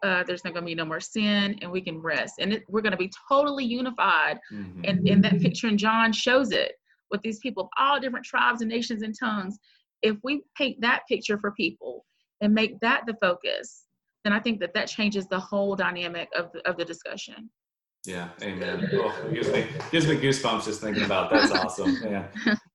[0.03, 2.63] Uh, there's not going to be no more sin, and we can rest, and it,
[2.69, 4.39] we're going to be totally unified.
[4.51, 4.81] Mm-hmm.
[4.85, 6.73] And, and that picture in John shows it
[7.11, 9.57] with these people of all different tribes and nations and tongues.
[10.01, 12.05] If we paint that picture for people
[12.41, 13.85] and make that the focus,
[14.23, 17.49] then I think that that changes the whole dynamic of the, of the discussion.
[18.05, 18.89] Yeah, amen.
[18.93, 21.29] Oh, gives me gives me goosebumps just thinking about.
[21.31, 21.49] that.
[21.49, 21.97] That's awesome.
[22.03, 22.27] Yeah,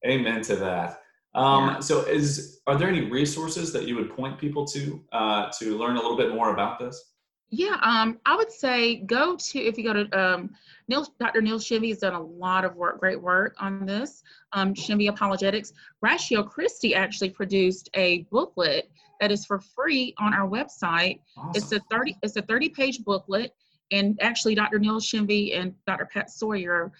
[0.06, 1.00] amen to that.
[1.34, 1.80] Um, yeah.
[1.80, 5.96] So, is are there any resources that you would point people to uh, to learn
[5.96, 7.13] a little bit more about this?
[7.56, 10.50] Yeah, um, I would say go to if you go to um,
[10.88, 11.40] Neil, Dr.
[11.40, 14.24] Neil Shenvi has done a lot of work, great work on this.
[14.52, 14.74] Um,
[15.08, 15.72] Apologetics.
[16.00, 18.90] Ratio Christi actually produced a booklet
[19.20, 21.20] that is for free on our website.
[21.36, 21.52] Awesome.
[21.54, 23.54] It's a 30 it's a 30 page booklet
[23.92, 24.80] and actually Dr.
[24.80, 26.06] Neil Shenvi and Dr.
[26.06, 26.90] Pat Sawyer,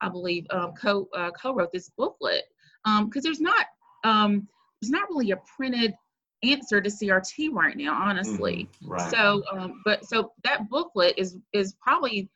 [0.00, 2.46] I believe, um, co uh, co-wrote this booklet
[2.84, 3.66] because um, there's not
[4.02, 4.48] um,
[4.82, 5.94] there's not really a printed
[6.42, 8.68] answer to CRT right now, honestly.
[8.82, 9.10] Mm, right.
[9.10, 12.30] So, um, but so that booklet is is probably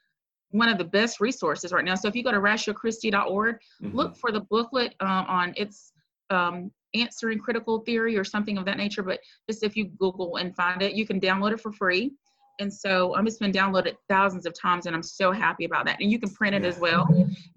[0.51, 1.97] one of the best resources right now.
[1.97, 3.97] So if you go to ratiochristi.org, mm-hmm.
[3.97, 5.93] look for the booklet uh, on its
[6.31, 9.03] um, answering critical theory or something of that nature.
[9.03, 12.13] But just if you Google and find it, you can download it for free.
[12.61, 16.01] And so um, it's been downloaded thousands of times, and I'm so happy about that.
[16.01, 16.69] And you can print it yeah.
[16.69, 17.07] as well,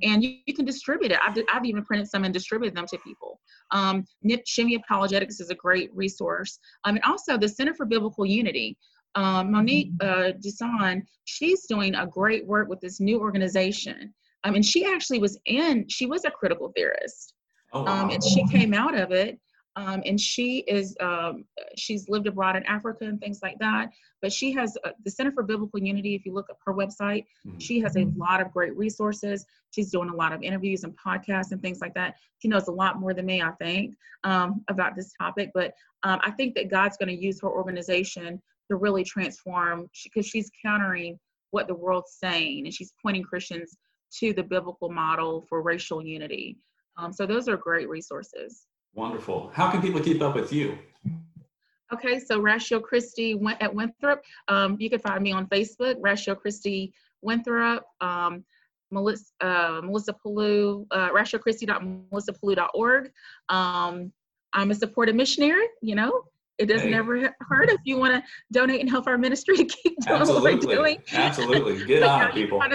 [0.01, 1.19] and you, you, can distribute it.
[1.25, 3.39] I've, I've even printed some and distributed them to people.
[3.71, 6.59] Um, NIP Shenvi Apologetics is a great resource.
[6.83, 8.77] Um, and also the Center for Biblical Unity.
[9.15, 14.13] Um, Monique uh, Duson, she's doing a great work with this new organization.
[14.43, 17.33] Um, and she actually was in, she was a critical theorist.
[17.73, 18.03] Oh, wow.
[18.03, 19.39] um, and she came out of it
[19.77, 21.45] um, and she is um,
[21.77, 23.91] she's lived abroad in Africa and things like that.
[24.23, 26.15] But she has uh, the Center for Biblical Unity.
[26.15, 27.59] If you look up her website, mm-hmm.
[27.59, 29.45] she has a lot of great resources.
[29.69, 32.15] She's doing a lot of interviews and podcasts and things like that.
[32.39, 35.51] She knows a lot more than me, I think, um, about this topic.
[35.53, 40.25] But um, I think that God's going to use her organization to really transform because
[40.25, 41.19] she's countering
[41.51, 43.77] what the world's saying and she's pointing Christians
[44.19, 46.57] to the biblical model for racial unity.
[46.97, 48.65] Um, so those are great resources.
[48.97, 49.51] Wonderful.
[49.53, 50.77] How can people keep up with you?
[51.93, 54.23] Okay, so Ratio Christi at Winthrop.
[54.47, 56.91] Um, you can find me on Facebook, Ratio Christi
[57.21, 57.85] Winthrop.
[58.01, 58.43] Um,
[58.89, 63.11] Melissa, uh, Melissa Pellew, uh, ratiochristi.melissapellew.org.
[63.49, 64.13] Um,
[64.53, 66.23] I'm a supportive missionary, you know,
[66.57, 66.97] it doesn't hey.
[66.97, 70.55] ever hurt if you want to donate and help our ministry to keep doing Absolutely.
[70.55, 70.97] what we're doing.
[71.13, 71.85] Absolutely.
[71.85, 72.61] Get on yeah, people.
[72.61, 72.71] On,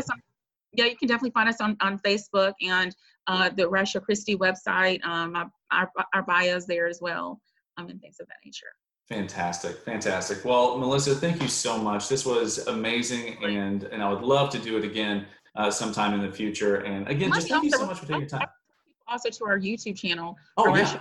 [0.74, 2.94] yeah, you can definitely find us on, on Facebook and
[3.26, 5.04] uh, the Ratio Christi website.
[5.04, 7.40] Um, our, our bios there as well
[7.76, 8.66] um, and things of that nature.
[9.08, 10.44] Fantastic, fantastic.
[10.44, 12.08] Well, Melissa, thank you so much.
[12.08, 16.20] This was amazing, and and I would love to do it again uh, sometime in
[16.20, 16.76] the future.
[16.76, 18.48] And again, just thank you so much for taking your time.
[19.08, 20.36] Also, to our YouTube channel.
[20.56, 21.00] Oh yeah.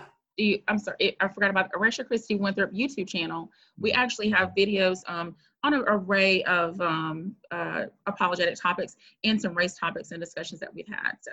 [0.68, 3.52] I'm sorry, I forgot about the Ratio Christi Winthrop YouTube channel.
[3.80, 4.00] We mm-hmm.
[4.00, 9.78] actually have videos um, on an array of um, uh, apologetic topics and some race
[9.78, 11.14] topics and discussions that we've had.
[11.22, 11.32] So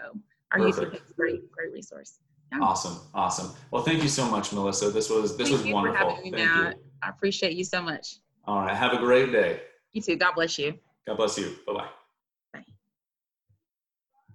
[0.53, 0.93] our Perfect.
[0.93, 2.19] YouTube is a great, great resource.
[2.53, 2.61] Yeah.
[2.61, 3.55] Awesome, awesome.
[3.71, 4.91] Well, thank you so much, Melissa.
[4.91, 6.17] This was this thank was wonderful.
[6.17, 6.77] Me, thank Matt.
[6.77, 6.83] you.
[7.03, 8.17] I appreciate you so much.
[8.47, 8.75] All right.
[8.75, 9.61] Have a great day.
[9.93, 10.17] You too.
[10.17, 10.79] God bless you.
[11.07, 11.57] God bless you.
[11.67, 11.89] Bye bye.